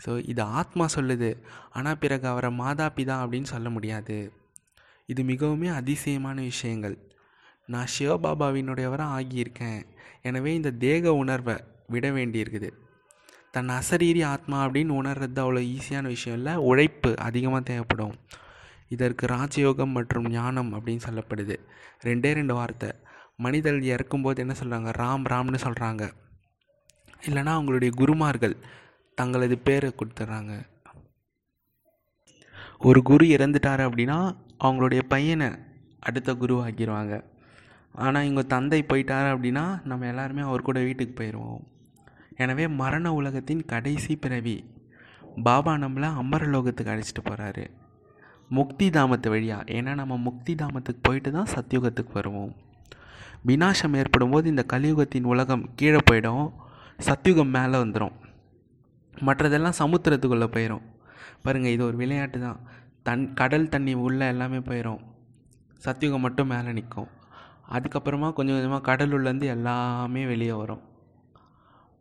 ஸோ 0.04 0.26
இது 0.26 0.42
ஆத்மா 0.42 0.86
சொல்லுது. 0.94 1.30
ஆனால் 1.70 1.98
பிறகு 1.98 2.28
அவரை 2.28 2.50
மாதா 2.50 2.86
பிதா 2.96 3.16
அப்படின்னு 3.22 3.42
சொல்ல 3.42 3.70
முடியாது. 3.70 4.32
இது 5.06 5.22
மிகவுமே 5.22 5.68
அதிசயமான 5.74 6.40
விஷயங்கள். 6.40 6.96
நான் 7.66 7.92
சிவபாபாவினுடையவராக 7.98 9.16
ஆகியிருக்கேன். 9.18 9.80
எனவே 10.22 10.54
இந்த 10.54 10.70
தேக 10.70 11.14
உணர்வை 11.14 11.56
விட 11.86 12.10
வேண்டியிருக்குது. 12.10 12.70
தன் 13.50 13.68
அசரீரி 13.68 14.24
ஆத்மா 14.24 14.66
அப்படின்னு 14.66 14.92
உணர்றது 15.02 15.40
அவ்வளோ 15.44 15.62
ஈஸியான 15.76 16.02
விஷயம் 16.02 16.38
இல்லை. 16.38 16.54
உழைப்பு 16.54 17.18
அதிகமாக 17.18 17.62
தேவைப்படும். 17.62 18.14
இதற்கு 18.88 19.24
ராஜயோகம் 19.26 19.94
மற்றும் 19.96 20.28
ஞானம் 20.30 20.70
அப்படின்னு 20.74 21.06
சொல்லப்படுது. 21.08 21.56
ரெண்டே 22.06 22.30
ரெண்டு 22.38 22.54
வார்த்தை. 22.54 22.90
மனிதர் 23.36 23.78
இறக்கும்போது 23.94 24.38
என்ன 24.44 24.54
சொல்கிறாங்க 24.60 24.90
ராம் 25.02 25.24
ராம்னு 25.32 25.58
சொல்கிறாங்க 25.64 26.04
இல்லைனா 27.26 27.52
அவங்களுடைய 27.58 27.90
குருமார்கள் 28.00 28.56
தங்களது 29.18 29.56
பேரை 29.58 29.88
கொடுத்துட்றாங்க. 29.94 30.52
ஒரு 32.88 33.00
குரு 33.02 33.24
இறந்துட்டார் 33.26 33.82
அப்படின்னா 33.86 34.18
அவங்களுடைய 34.64 35.02
பையனை 35.08 35.48
அடுத்த 36.00 36.34
குரு 36.34 36.54
ஆக்கிடுவாங்க 36.64 37.14
ஆனால் 38.04 38.22
இவங்க 38.22 38.42
தந்தை 38.42 38.80
போயிட்டார் 38.82 39.28
அப்படின்னா 39.34 39.64
நம்ம 39.84 40.06
எல்லாருமே 40.06 40.42
அவர் 40.48 40.66
கூட 40.68 40.78
வீட்டுக்கு 40.80 41.14
போயிடுவோம். 41.20 41.62
எனவே 42.36 42.64
மரண 42.82 43.12
உலகத்தின் 43.12 43.62
கடைசி 43.64 44.16
பிறவி. 44.16 44.56
பாபா 45.42 45.72
நம்மளை 45.74 46.08
அமரலோகத்துக்கு 46.22 46.92
அழைச்சிட்டு 46.94 47.22
போகிறாரு 47.24 47.64
முக்தி 48.56 48.86
தாமத்து 48.90 49.28
வழியாக 49.28 49.72
ஏன்னா 49.78 49.92
நம்ம 50.00 50.16
முக்தி 50.16 50.52
தாமத்துக்கு 50.54 51.02
போயிட்டு 51.02 51.30
தான் 51.32 51.50
சத்தியுகத்துக்கு 51.54 52.12
வருவோம். 52.12 52.52
விநாசம் 53.48 53.96
ஏற்படும் 54.00 54.30
போது 54.30 54.46
இந்த 54.48 54.64
கலியுகத்தின் 54.72 55.28
உலகம் 55.32 55.64
கீழே 55.76 56.00
போயிடும். 56.10 56.46
சத்யுகம் 57.06 57.54
மேலே 57.56 57.76
வந்துடும் 57.82 58.14
மற்றதெல்லாம் 59.26 59.78
சமுத்திரத்துக்குள்ளே 59.78 60.48
போயிடும் 60.56 60.84
பாருங்கள் 61.42 61.72
இது 61.72 61.82
ஒரு 61.84 61.96
விளையாட்டு 61.96 62.38
தான். 62.40 62.58
தன் 63.02 63.34
கடல் 63.40 63.68
தண்ணி 63.68 63.94
உள்ளே 64.06 64.26
எல்லாமே 64.26 64.58
போயிடும் 64.70 65.00
சத்யுகம் 65.84 66.24
மட்டும் 66.26 66.50
மேலே 66.52 66.72
நிற்கும். 66.72 67.08
அதுக்கப்புறமா 67.76 68.28
கொஞ்சம் 68.36 68.56
கொஞ்சமாக 68.56 68.82
கடலுள்ளேருந்து 68.88 69.46
எல்லாமே 69.56 70.22
வெளியே 70.26 70.52
வரும். 70.52 70.82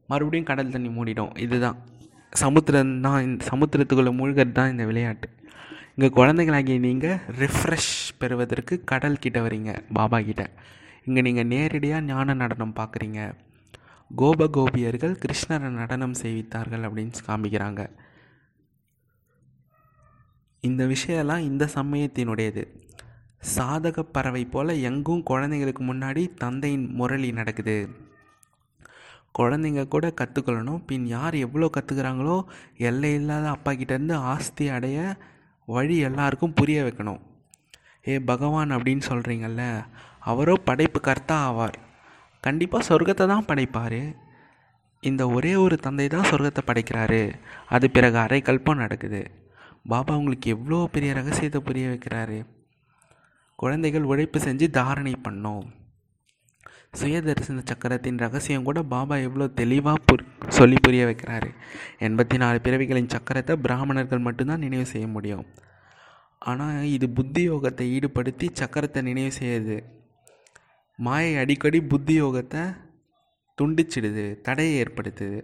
மறுபடியும் 0.10 0.50
கடல் 0.52 0.74
தண்ணி 0.76 0.90
மூடிடும். 0.98 1.38
இதுதான். 1.38 1.78
சமுத்திரம் 2.44 3.02
தான் 3.02 3.24
இந்த 3.28 3.46
சமுத்திரத்துக்குள்ளே 3.52 4.14
மூழ்கிறது 4.20 4.52
தான் 4.52 4.72
இந்த 4.72 4.86
விளையாட்டு. 4.86 5.30
இங்கே 5.98 6.10
குழந்தைகளாகிய 6.18 6.80
நீங்கள் 6.86 7.22
ரிஃப்ரெஷ் 7.42 7.94
பெறுவதற்கு 8.22 8.74
கடல் 8.90 9.22
கிட்ட 9.22 9.38
வரீங்க 9.46 9.72
பாபா 9.98 10.18
கிட்ட. 10.28 10.44
இங்கே 11.08 11.22
நீங்கள் 11.28 11.48
நேரடியாக 11.54 12.02
ஞான 12.10 12.34
நடனம் 12.42 12.74
பார்க்குறீங்க. 12.80 13.20
கோப 14.12 14.48
கோபியர்கள் 14.58 15.16
கிருஷ்ணரை 15.24 15.70
நடனம் 15.78 16.14
செய்வித்தார்கள் 16.22 16.84
அப்படின்னு 16.88 17.24
காமிக்கிறாங்க. 17.30 17.82
இந்த 20.64 20.84
விஷயம்லாம் 20.94 21.46
இந்த 21.50 21.68
சமயத்தினுடையது. 21.78 22.66
சாதக 23.56 24.04
பறவை 24.18 24.44
போல் 24.54 24.74
எங்கும் 24.90 25.24
குழந்தைங்களுக்கு 25.32 25.86
முன்னாடி 25.90 26.26
தந்தையின் 26.44 26.86
முரளி 27.00 27.32
நடக்குது. 27.40 27.78
குழந்தைங்க 29.40 29.86
கூட 29.96 30.06
கற்றுக்கொள்ளணும் 30.22 30.84
பின் 30.92 31.08
யார் 31.16 31.38
எவ்வளோ 31.48 31.70
கற்றுக்குறாங்களோ 31.78 32.38
எல்லை 32.90 33.12
இல்லாத 33.22 33.48
அப்பா 33.56 33.74
கிட்டேருந்து 33.82 34.16
ஆஸ்தி 34.34 34.68
அடைய 34.78 35.00
வழி 35.68 35.98
எல்லாருக்கும் 35.98 36.54
புரிய 36.54 36.84
வைக்கணும். 36.84 37.22
ஏ 38.08 38.20
பகவான் 38.20 38.72
அப்படின்னு 38.72 39.04
சொல்கிறீங்கல்ல 39.10 39.64
அவரோ 40.20 40.54
படைப்பு 40.64 41.00
கர்த்தா 41.00 41.36
ஆவார். 41.50 41.78
கண்டிப்பாக 42.44 42.88
சொர்க்கத்தை 42.90 43.26
தான் 43.28 43.46
படைப்பார். 43.46 44.02
இந்த 45.04 45.24
ஒரே 45.30 45.56
ஒரு 45.56 45.76
தந்தை 45.78 46.08
தான் 46.08 46.30
சொர்க்கத்தை 46.32 46.62
படைக்கிறாரு. 46.68 47.34
அது 47.68 47.86
பிறகு 47.90 48.18
அரை 48.18 48.42
கல்பம் 48.42 48.82
நடக்குது. 48.84 49.22
பாபா 49.88 50.16
உங்களுக்கு 50.16 50.50
எவ்வளோ 50.50 50.80
பெரிய 50.92 51.14
ரகசியத்தை 51.14 51.62
புரிய 51.62 51.88
வைக்கிறாரு? 51.88 52.40
குழந்தைகள் 53.56 54.04
உழைப்பு 54.04 54.40
செஞ்சு 54.40 54.70
தாரணை 54.70 55.14
பண்ணோம். 55.28 55.68
சுயதரிசன 57.00 57.64
சக்கரத்தின் 57.72 58.22
ரகசியம் 58.24 58.68
கூட 58.68 58.80
பாபா 58.94 59.16
எவ்வளோ 59.28 59.46
தெளிவாக 59.60 60.00
புரி 60.10 60.24
சொல்லி 60.58 60.78
புரிய 60.86 61.04
வைக்கிறாரு. 61.10 61.50
எண்பத்தி 62.08 62.38
நாலு 62.44 62.58
பிறவிகளின் 62.66 63.14
சக்கரத்தை 63.16 63.56
பிராமணர்கள் 63.66 64.26
மட்டும்தான் 64.28 64.64
நினைவு 64.66 64.86
செய்ய 64.94 65.08
முடியும். 65.16 65.46
ஆனால் 66.50 66.88
இது 66.96 67.08
புத்தி 67.18 67.44
யோகத்தை 67.50 67.86
ஈடுபடுத்தி 67.98 68.48
சக்கரத்தை 68.62 69.02
நினைவு 69.10 69.32
செய்யுது. 69.40 69.78
மாயை 71.00 71.32
அடிக்கடி 71.44 71.80
புத்தி 71.94 72.16
யோகத்தை 72.22 72.64
துண்டிச்சிடுது 73.58 74.26
தடையை 74.48 74.74
ஏற்படுத்துது. 74.84 75.40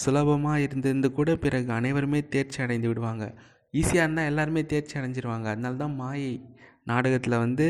சுலபமாக 0.00 0.64
இருந்திருந்து 0.66 1.08
கூட 1.18 1.30
பிறகு 1.44 1.70
அனைவருமே 1.78 2.20
தேர்ச்சி 2.34 2.58
அடைந்து 2.64 2.88
விடுவாங்க. 2.90 3.24
ஈஸியாக 3.74 4.04
இருந்தால் 4.04 4.30
எல்லாருமே 4.30 4.62
தேர்ச்சி 4.72 4.94
அடைஞ்சிருவாங்க. 4.98 5.46
அதனால 5.54 5.80
தான் 5.84 5.96
மாயை 6.02 6.32
நாடகத்தில் 6.90 7.42
வந்து 7.44 7.66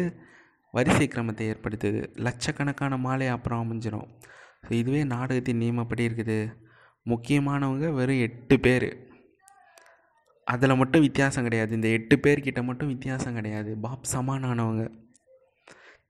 வரிசை 0.74 1.06
கிரமத்தை 1.12 1.44
ஏற்படுத்துது. 1.52 2.00
லட்சக்கணக்கான 2.26 2.96
மாலை 3.06 3.28
அப்புறம் 3.34 3.62
அமைஞ்சிடும் 3.64 4.08
ஸோ 4.64 4.70
இதுவே 4.80 5.02
நாடகத்தின் 5.14 5.60
நியமப்படி 5.62 6.02
இருக்குது. 6.08 6.38
முக்கியமானவங்க 7.06 7.88
வெறும் 7.98 8.22
எட்டு 8.26 8.56
பேர். 8.64 8.88
அதில் 10.46 10.78
மட்டும் 10.80 11.04
வித்தியாசம் 11.06 11.46
கிடையாது. 11.46 11.72
இந்த 11.78 11.88
எட்டு 11.96 12.16
பேர்கிட்ட 12.24 12.60
மட்டும் 12.68 12.90
வித்தியாசம் 12.94 13.36
கிடையாது. 13.38 13.70
பாப் 13.84 14.08
சமானானவங்க. 14.12 14.84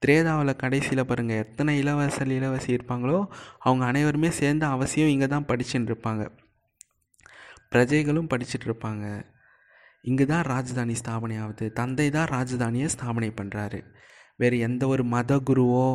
திரேதாவில் 0.02 0.60
கடைசியில் 0.62 1.08
பாருங்கள் 1.10 1.40
எத்தனை 1.44 1.72
இளவரசர் 1.82 2.34
இளவரசி 2.38 2.70
இருப்பாங்களோ 2.76 3.18
அவங்க 3.66 3.84
அனைவருமே 3.90 4.30
சேர்ந்து 4.40 4.66
அவசியம் 4.74 5.12
இங்கே 5.14 5.28
தான் 5.32 5.48
படிச்சுட்டு 5.50 5.90
இருப்பாங்க. 5.92 6.24
பிரஜைகளும் 7.72 8.30
படிச்சுட்டு 8.32 8.68
இருப்பாங்க. 8.70 9.06
இங்கே 10.04 10.24
தான் 10.32 10.44
ராஜதானி 10.52 10.94
ஸ்தாபனை 11.02 11.36
ஆகுது 11.44 11.66
தந்தை 11.78 12.06
தான் 12.16 12.30
ராஜதானியை 12.34 12.88
ஸ்தாபனை 12.94 13.30
பண்ணுறாரு 13.40 13.80
வேறு 14.40 14.58
எந்த 14.58 14.82
ஒரு 14.86 15.04
மத 15.04 15.36
குருவோ 15.48 15.88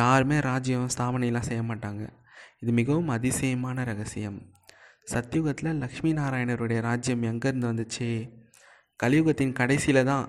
யாருமே 0.00 0.38
ராஜ்யம் 0.40 0.92
ஸ்தாபனையெல்லாம் 0.94 1.48
செய்ய 1.48 1.62
மாட்டாங்க. 1.62 2.04
இது 2.60 2.72
மிகவும் 2.72 3.08
அதிசயமான 3.08 3.84
ரகசியம். 3.84 4.38
சத்யுகத்தில் 5.12 5.78
லக்ஷ்மி 5.82 6.12
நாராயணருடைய 6.12 6.80
ராஜ்யம் 6.80 7.22
எங்கேருந்து 7.22 7.70
வந்துச்சு? 7.72 8.08
கலியுகத்தின் 9.00 9.52
கடைசியில் 9.52 10.08
தான் 10.10 10.26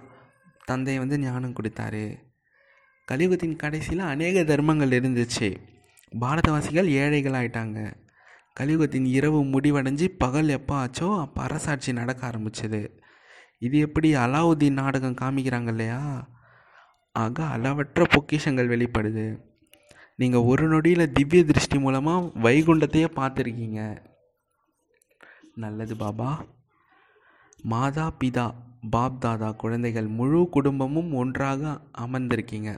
தந்தை 0.66 0.96
வந்து 1.00 1.20
ஞானம் 1.20 1.56
கொடுத்தாரு. 1.60 2.06
கலியுகத்தின் 3.08 3.56
கடைசியில் 3.56 4.04
அநேக 4.14 4.44
தர்மங்கள் 4.44 4.96
இருந்துச்சு. 5.00 5.50
பாரதவாசிகள் 6.14 6.90
ஏழைகள் 7.04 7.38
ஆயிட்டாங்க 7.40 7.80
கலியுகத்தின் 8.60 9.08
இரவு 9.18 9.40
முடிவடைஞ்சு 9.44 10.06
பகல் 10.18 10.50
எப்போ 10.50 10.74
ஆச்சோ 10.84 11.08
அப்போ 11.22 11.40
அரசாட்சி 11.42 11.92
நடக்க 11.94 12.22
ஆரம்பிச்சது. 12.28 12.82
இது 13.60 13.76
எப்படி 13.80 14.10
அலாவுதீன் 14.16 14.80
நாடகம் 14.82 15.20
காமிக்கிறாங்க 15.22 15.68
இல்லையா? 15.68 16.02
ஆக 17.16 17.46
அளவற்ற 17.46 18.06
பொக்கிஷங்கள் 18.06 18.72
வெளிப்படுது. 18.74 19.26
நீங்கள் 20.16 20.42
ஒரு 20.42 20.68
நொடியில் 20.68 21.12
திவ்ய 21.12 21.44
திருஷ்டி 21.44 21.80
மூலமாக 21.80 22.32
வைகுண்டத்தையே 22.44 23.08
பார்த்துருக்கீங்க. 23.16 23.80
நல்லது 25.56 25.96
பாபா. 25.96 26.30
மாதா 27.62 28.06
பிதா 28.24 28.46
பாப் 28.90 29.22
தாதா 29.22 29.52
குழந்தைகள் 29.52 30.08
முழு 30.08 30.50
குடும்பமும் 30.50 31.14
ஒன்றாக 31.14 31.82
அமர்ந்திருக்கீங்க. 31.98 32.72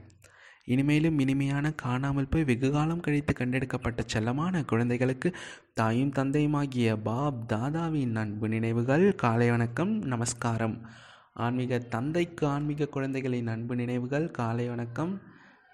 இனிமேலும் 0.65 1.19
இனிமையான 1.19 1.71
காணாமல் 1.71 2.29
போய் 2.29 2.43
வெகு 2.43 2.71
காலம் 2.71 2.99
கழித்து 2.99 3.33
கண்டெடுக்கப்பட்ட 3.33 4.03
செல்லமான 4.13 4.65
குழந்தைகளுக்கு 4.65 5.29
தாயும் 5.73 6.11
தந்தையுமாகிய 6.11 6.95
பாப் 7.03 7.53
தாதாவின் 7.53 8.15
அன்பு 8.15 8.47
நினைவுகள் 8.47 9.15
காலை 9.15 9.49
வணக்கம் 9.49 9.93
நமஸ்காரம். 10.13 11.05
ஆன்மீக 11.45 11.77
தந்தைக்கு 11.77 12.47
ஆன்மீக 12.47 12.85
குழந்தைகளின் 12.85 13.47
அன்பு 13.47 13.75
நினைவுகள் 13.75 14.31
காலை 14.31 14.69
வணக்கம். 14.69 15.21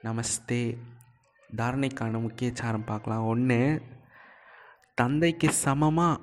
நமஸ்தே. 0.04 0.78
தாரணைக்கான 1.56 2.22
முக்கிய 2.22 2.52
சாரம் 2.54 2.84
பார்க்கலாம். 2.84 3.26
ஒன்று 3.26 3.82
தந்தைக்கு 4.96 5.52
சமமாக 5.52 6.22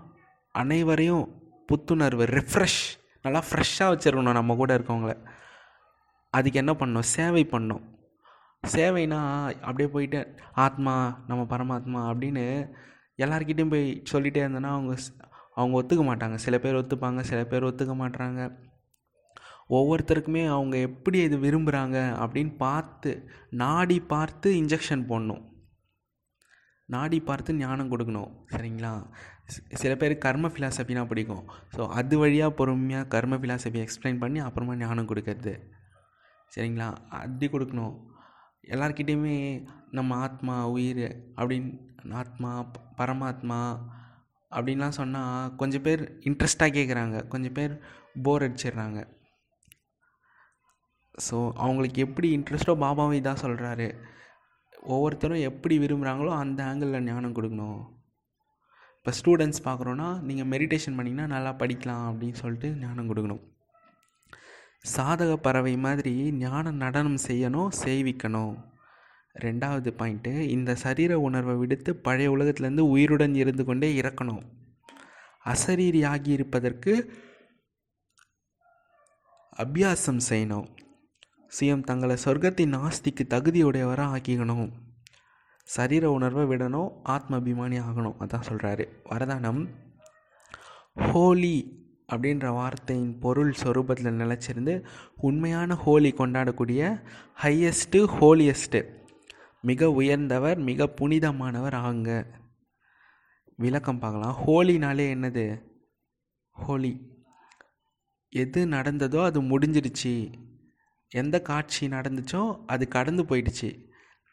அனைவரையும் 0.53 1.25
புத்துணர்வு 1.69 2.27
ரிஃப்ரெஷ் 2.37 2.83
நல்லா 3.23 3.43
ஃப்ரெஷ்ஷாக 3.51 3.93
வச்சுருக்கணும் 3.93 4.33
நம்ம 4.33 4.55
கூட 4.55 4.79
இருக்கவங்கள. 4.79 5.27
அதுக்கு 6.31 6.59
என்ன 6.59 6.73
பண்ணணும்? 6.73 7.09
சேவை 7.17 7.49
பண்ணோம் 7.51 7.83
சேவைனா 8.67 9.21
அப்படியே 9.61 9.89
போயிட்டு 9.89 10.35
ஆத்மா 10.53 11.25
நம்ம 11.27 11.57
பரமாத்மா 11.57 12.01
அப்படின்னு 12.11 12.71
எல்லார்கிட்டையும் 13.17 13.71
போய் 13.71 14.03
சொல்லிகிட்டே 14.13 14.43
இருந்தோன்னா 14.45 14.73
அவங்க 14.77 14.97
அவங்க 15.55 15.83
ஒத்துக்க 15.83 15.99
மாட்டாங்க. 15.99 16.35
சில 16.35 16.59
பேர் 16.59 16.75
ஒத்துப்பாங்க 16.75 17.21
சில 17.21 17.45
பேர் 17.45 17.63
ஒத்துக்க 17.63 17.95
மாட்டாங்க 18.03 18.69
ஒவ்வொருத்தருக்குமே 19.77 20.43
அவங்க 20.55 20.77
எப்படி 20.89 21.19
இது 21.27 21.37
விரும்புகிறாங்க 21.45 21.99
அப்படின்னு 22.23 22.53
பார்த்து 22.65 23.11
நாடி 23.63 23.99
பார்த்து 24.13 24.51
இன்ஜெக்ஷன் 24.61 25.05
போடணும். 25.11 25.43
நாடி 26.95 27.19
பார்த்து 27.29 27.61
ஞானம் 27.61 27.91
கொடுக்கணும். 27.93 28.31
சரிங்களா? 28.53 28.93
சில 29.83 29.93
பேர் 30.01 30.15
கர்ம 30.25 30.49
ஃபிலாசபினா 30.55 31.03
பிடிக்கும். 31.11 31.45
ஸோ 31.75 31.83
அது 31.99 32.15
வழியாக 32.23 32.57
பொறுமையாக 32.61 33.11
கர்ம 33.15 33.37
ஃபிலாசபி 33.43 33.79
எக்ஸ்பிளைன் 33.85 34.23
பண்ணி 34.23 34.41
அப்புறமா 34.47 34.75
ஞானம் 34.83 35.11
கொடுக்கறது. 35.11 35.55
சரிங்களா? 36.55 36.89
அப்படி 37.21 37.49
கொடுக்கணும். 37.55 37.95
எல்லார்கிட்டேயுமே 38.75 39.37
நம்ம 39.99 40.17
ஆத்மா 40.27 40.57
உயிர் 40.75 41.07
அப்படின்னு 41.39 41.71
ஆத்மா 42.23 42.51
பரமாத்மா 42.99 43.61
அப்படின்லாம் 44.57 44.99
சொன்னால் 44.99 45.55
கொஞ்சம் 45.61 45.85
பேர் 45.87 46.03
இன்ட்ரெஸ்ட்டாக 46.29 46.77
கேட்குறாங்க 46.77 47.17
கொஞ்சம் 47.33 47.57
பேர் 47.59 47.75
போர் 48.27 48.45
அடிச்சிடுறாங்க. 48.47 49.01
ஸோ 51.27 51.37
அவங்களுக்கு 51.65 51.99
எப்படி 52.07 52.29
இன்ட்ரெஸ்ட்டோ 52.37 52.75
பாபாவும் 52.85 53.19
இதான் 53.21 53.43
சொல்கிறாரு 53.45 53.89
ஒவ்வொருத்தரும் 54.95 55.47
எப்படி 55.51 55.75
விரும்புகிறாங்களோ 55.83 56.33
அந்த 56.43 56.61
ஆங்கிளில் 56.69 57.07
ஞானம் 57.09 57.37
கொடுக்கணும். 57.39 57.81
இப்போ 58.99 59.13
ஸ்டூடெண்ட்ஸ் 59.19 59.65
பார்க்குறோன்னா 59.67 60.09
நீங்கள் 60.29 60.49
மெடிடேஷன் 60.53 60.97
பண்ணிங்கன்னா 60.99 61.27
நல்லா 61.35 61.53
படிக்கலாம் 61.61 62.07
அப்படின்னு 62.11 62.41
சொல்லிட்டு 62.43 62.69
ஞானம் 62.85 63.11
கொடுக்கணும். 63.11 63.43
சாதக 64.95 65.33
பறவை 65.47 65.75
மாதிரி 65.87 66.15
ஞான 66.43 66.73
நடனம் 66.83 67.21
செய்யணும் 67.29 67.71
செய்விக்கணும். 67.85 68.55
ரெண்டாவது 69.45 69.91
பாயிண்ட்டு 69.99 70.33
இந்த 70.57 70.71
சரீர 70.85 71.13
உணர்வை 71.27 71.55
விடுத்து 71.63 71.91
பழைய 72.07 72.35
உலகத்துலேருந்து 72.37 72.85
உயிருடன் 72.95 73.35
இருந்து 73.43 73.65
கொண்டே 73.69 73.91
இறக்கணும். 74.01 74.43
அசரீரியாகி 75.53 76.31
இருப்பதற்கு 76.37 76.95
அபியாசம் 79.65 80.23
செய்யணும். 80.31 80.69
சிஎம் 81.59 81.83
தங்களை 81.83 82.17
சொர்க்கத்தின் 82.25 82.77
ஆஸ்திக்கு 82.77 83.23
தகுதியுடையவராக 83.29 84.17
ஆக்கிக்கணும். 84.17 84.71
சரீர 85.63 86.11
உணர்வை 86.11 86.45
விடணும் 86.47 86.91
ஆத்ம 87.03 87.39
அபிமானி 87.39 87.73
ஆகணும் 87.73 88.17
அதான் 88.21 88.47
சொல்கிறாரு 88.49 88.85
வரதானம் 89.11 89.61
ஹோலி 90.95 91.57
அப்படின்ற 92.13 92.49
வார்த்தையின் 92.49 93.19
பொருள் 93.19 93.55
சொரூபத்தில் 93.63 94.19
நிலச்சிருந்து 94.23 94.85
உண்மையான 95.17 95.75
ஹோலி 95.75 96.11
கொண்டாடக்கூடிய 96.13 97.03
ஹையஸ்ட்டு 97.43 98.01
ஹோலியஸ்ட்டு 98.21 98.81
மிக 99.63 99.91
உயர்ந்தவர் 99.91 100.59
மிக 100.59 100.87
புனிதமானவர் 100.87 101.75
ஆங்க 101.75 102.27
விளக்கம் 103.57 103.99
பார்க்கலாம். 103.99 104.37
ஹோலினாலே 104.47 105.07
என்னது? 105.15 105.63
ஹோலி. 106.51 106.93
எது 108.29 108.67
நடந்ததோ 108.67 109.25
அது 109.25 109.43
முடிஞ்சிடுச்சு 109.43 110.33
எந்த 111.13 111.37
காட்சி 111.43 111.85
நடந்துச்சோ 111.89 112.43
அது 112.67 112.89
கடந்து 112.89 113.23
போயிடுச்சு. 113.23 113.71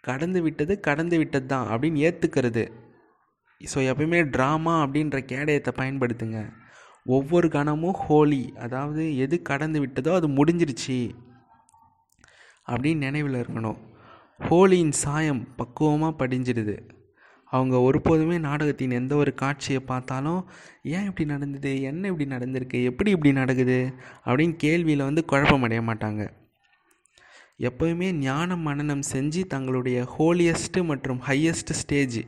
கடந்து 0.03 0.41
விட்டது 0.41 0.73
கடந்து 0.79 1.17
விட்டது 1.17 1.45
தான் 1.45 1.67
அப்படின்னு 1.73 2.03
ஏற்றுக்கிறது 2.07 2.65
ஸோ 3.61 3.77
எப்பயுமே 3.91 4.19
ட்ராமா 4.33 4.73
அப்படின்ற 4.83 5.17
கேடயத்தை 5.31 5.71
பயன்படுத்துங்க. 5.77 6.39
ஒவ்வொரு 7.05 7.47
கணமும் 7.47 7.97
ஹோலி 8.05 8.43
அதாவது 8.55 9.03
எது 9.17 9.35
கடந்து 9.41 9.79
விட்டதோ 9.79 10.11
அது 10.13 10.27
முடிஞ்சிருச்சு 10.27 10.97
அப்படின்னு 12.67 13.05
நினைவில் 13.07 13.39
இருக்கணும். 13.41 13.79
ஹோலியின் 14.39 14.95
சாயம் 15.03 15.41
பக்குவமாக 15.55 16.17
படிஞ்சிடுது. 16.21 16.75
அவங்க 17.51 17.75
ஒருபோதுமே 17.77 18.37
நாடகத்தின் 18.39 18.91
எந்த 18.91 19.15
ஒரு 19.15 19.31
காட்சியை 19.33 19.81
பார்த்தாலும் 19.81 20.41
ஏன் 20.95 21.05
இப்படி 21.05 21.25
நடந்தது? 21.25 21.81
என்ன 21.81 22.07
இப்படி 22.07 22.27
நடந்திருக்கு? 22.35 22.79
எப்படி 22.83 23.11
இப்படி 23.11 23.31
நடக்குது? 23.33 23.79
அப்படின்னு 24.25 24.55
கேள்வியில் 24.65 25.07
வந்து 25.09 25.23
குழப்பமடைய 25.31 25.81
மாட்டாங்க. 25.89 26.23
எப்போயுமே 27.59 28.11
ஞான 28.11 28.55
மனநம் 28.55 29.03
செஞ்சு 29.11 29.41
தங்களுடைய 29.53 29.99
ஹோலியஸ்ட்டு 30.17 30.83
மற்றும் 30.83 31.21
ஹையஸ்ட் 31.27 31.71
ஸ்டேஜ் 31.79 32.19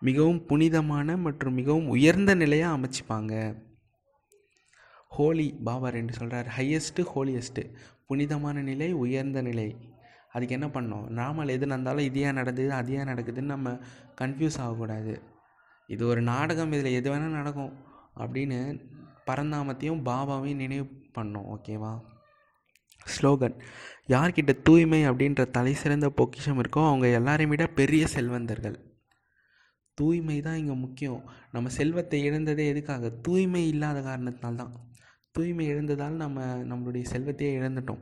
மிகவும் 0.00 0.40
புனிதமான 0.46 1.16
மற்றும் 1.16 1.54
மிகவும் 1.54 1.88
உயர்ந்த 1.88 2.34
நிலையாக 2.34 2.76
அமைச்சிப்பாங்க. 2.76 3.34
ஹோலி 5.08 5.46
பாபா 5.64 5.88
ரெண்டு 5.88 6.12
சொல்கிறார் 6.12 6.48
ஹையஸ்ட்டு 6.56 7.04
ஹோலியஸ்ட்டு 7.14 7.62
புனிதமான 8.06 8.62
நிலை 8.62 8.92
உயர்ந்த 8.92 9.42
நிலை. 9.42 9.68
அதுக்கு 10.32 10.54
என்ன 10.54 10.66
பண்ணோம்? 10.66 11.06
நாமல் 11.20 11.52
எது 11.54 11.66
நடந்தாலும் 11.66 12.04
இது 12.04 12.20
ஏன் 12.20 12.38
நடந்தது 12.40 12.72
அது 12.72 12.92
ஏன் 12.92 13.08
நடக்குதுன்னு 13.12 13.54
நம்ம 13.54 13.72
கன்ஃபியூஸ் 14.20 14.58
ஆகக்கூடாது. 14.58 15.14
இது 15.86 16.06
ஒரு 16.06 16.22
நாடகம் 16.22 16.72
இதில் 16.72 16.96
எது 16.98 17.08
வேணால் 17.12 17.38
நடக்கும் 17.40 17.72
அப்படின்னு 18.18 18.58
பரந்தாமத்தையும் 19.26 20.04
பாபாவையும் 20.10 20.62
நினைவு 20.64 20.86
பண்ணோம் 21.18 21.48
ஓகேவா 21.54 21.94
ஸ்லோகன் 23.14 23.56
யார்கிட்ட 24.08 24.62
தூய்மை 24.62 25.08
அப்படின்ற 25.10 25.50
தலை 25.50 25.74
சிறந்த 25.74 26.10
பொக்கிஷம் 26.10 26.62
இருக்கோ 26.62 26.86
அவங்க 26.86 27.08
எல்லாரையும் 27.08 27.50
விட 27.50 27.66
பெரிய 27.66 28.06
செல்வந்தர்கள். 28.06 28.94
தூய்மை 29.94 30.40
தான் 30.40 30.56
இங்கே 30.56 30.72
முக்கியம். 30.72 31.30
நம்ம 31.52 31.68
செல்வத்தை 31.68 32.30
இழந்ததே 32.30 32.66
எதுக்காக? 32.66 33.08
தூய்மை 33.08 33.68
இல்லாத 33.68 34.00
காரணத்தினால்தான் 34.00 34.70
தூய்மை 35.30 35.74
இழந்ததால் 35.74 36.08
நம்ம 36.08 36.56
நம்மளுடைய 36.56 37.04
செல்வத்தையே 37.12 37.60
இழந்துட்டோம். 37.60 37.98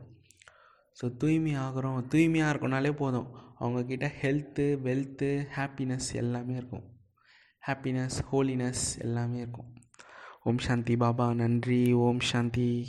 ஸோ 1.01 1.17
தூய்மை 1.17 1.55
ஆகிறோம். 1.55 2.07
தூய்மையாக 2.07 2.57
இருக்கோனாலே 2.57 2.91
போதும். 2.91 3.27
அவங்கக்கிட்ட 3.59 4.11
ஹெல்த்து 4.21 4.81
வெல்த்து 4.81 5.47
ஹாப்பினஸ் 5.55 6.13
எல்லாமே 6.13 6.55
இருக்கும். 6.55 6.83
ஹாப்பினஸ் 7.67 8.17
ஹோலினஸ் 8.31 8.99
எல்லாமே 8.99 9.37
இருக்கும். 9.37 9.73
ஓம் 10.43 10.57
சாந்தி 10.57 10.97
பாபா. 10.97 11.33
நன்றி. 11.33 11.93
ஓம் 11.93 12.19
சாந்தி. 12.19 12.87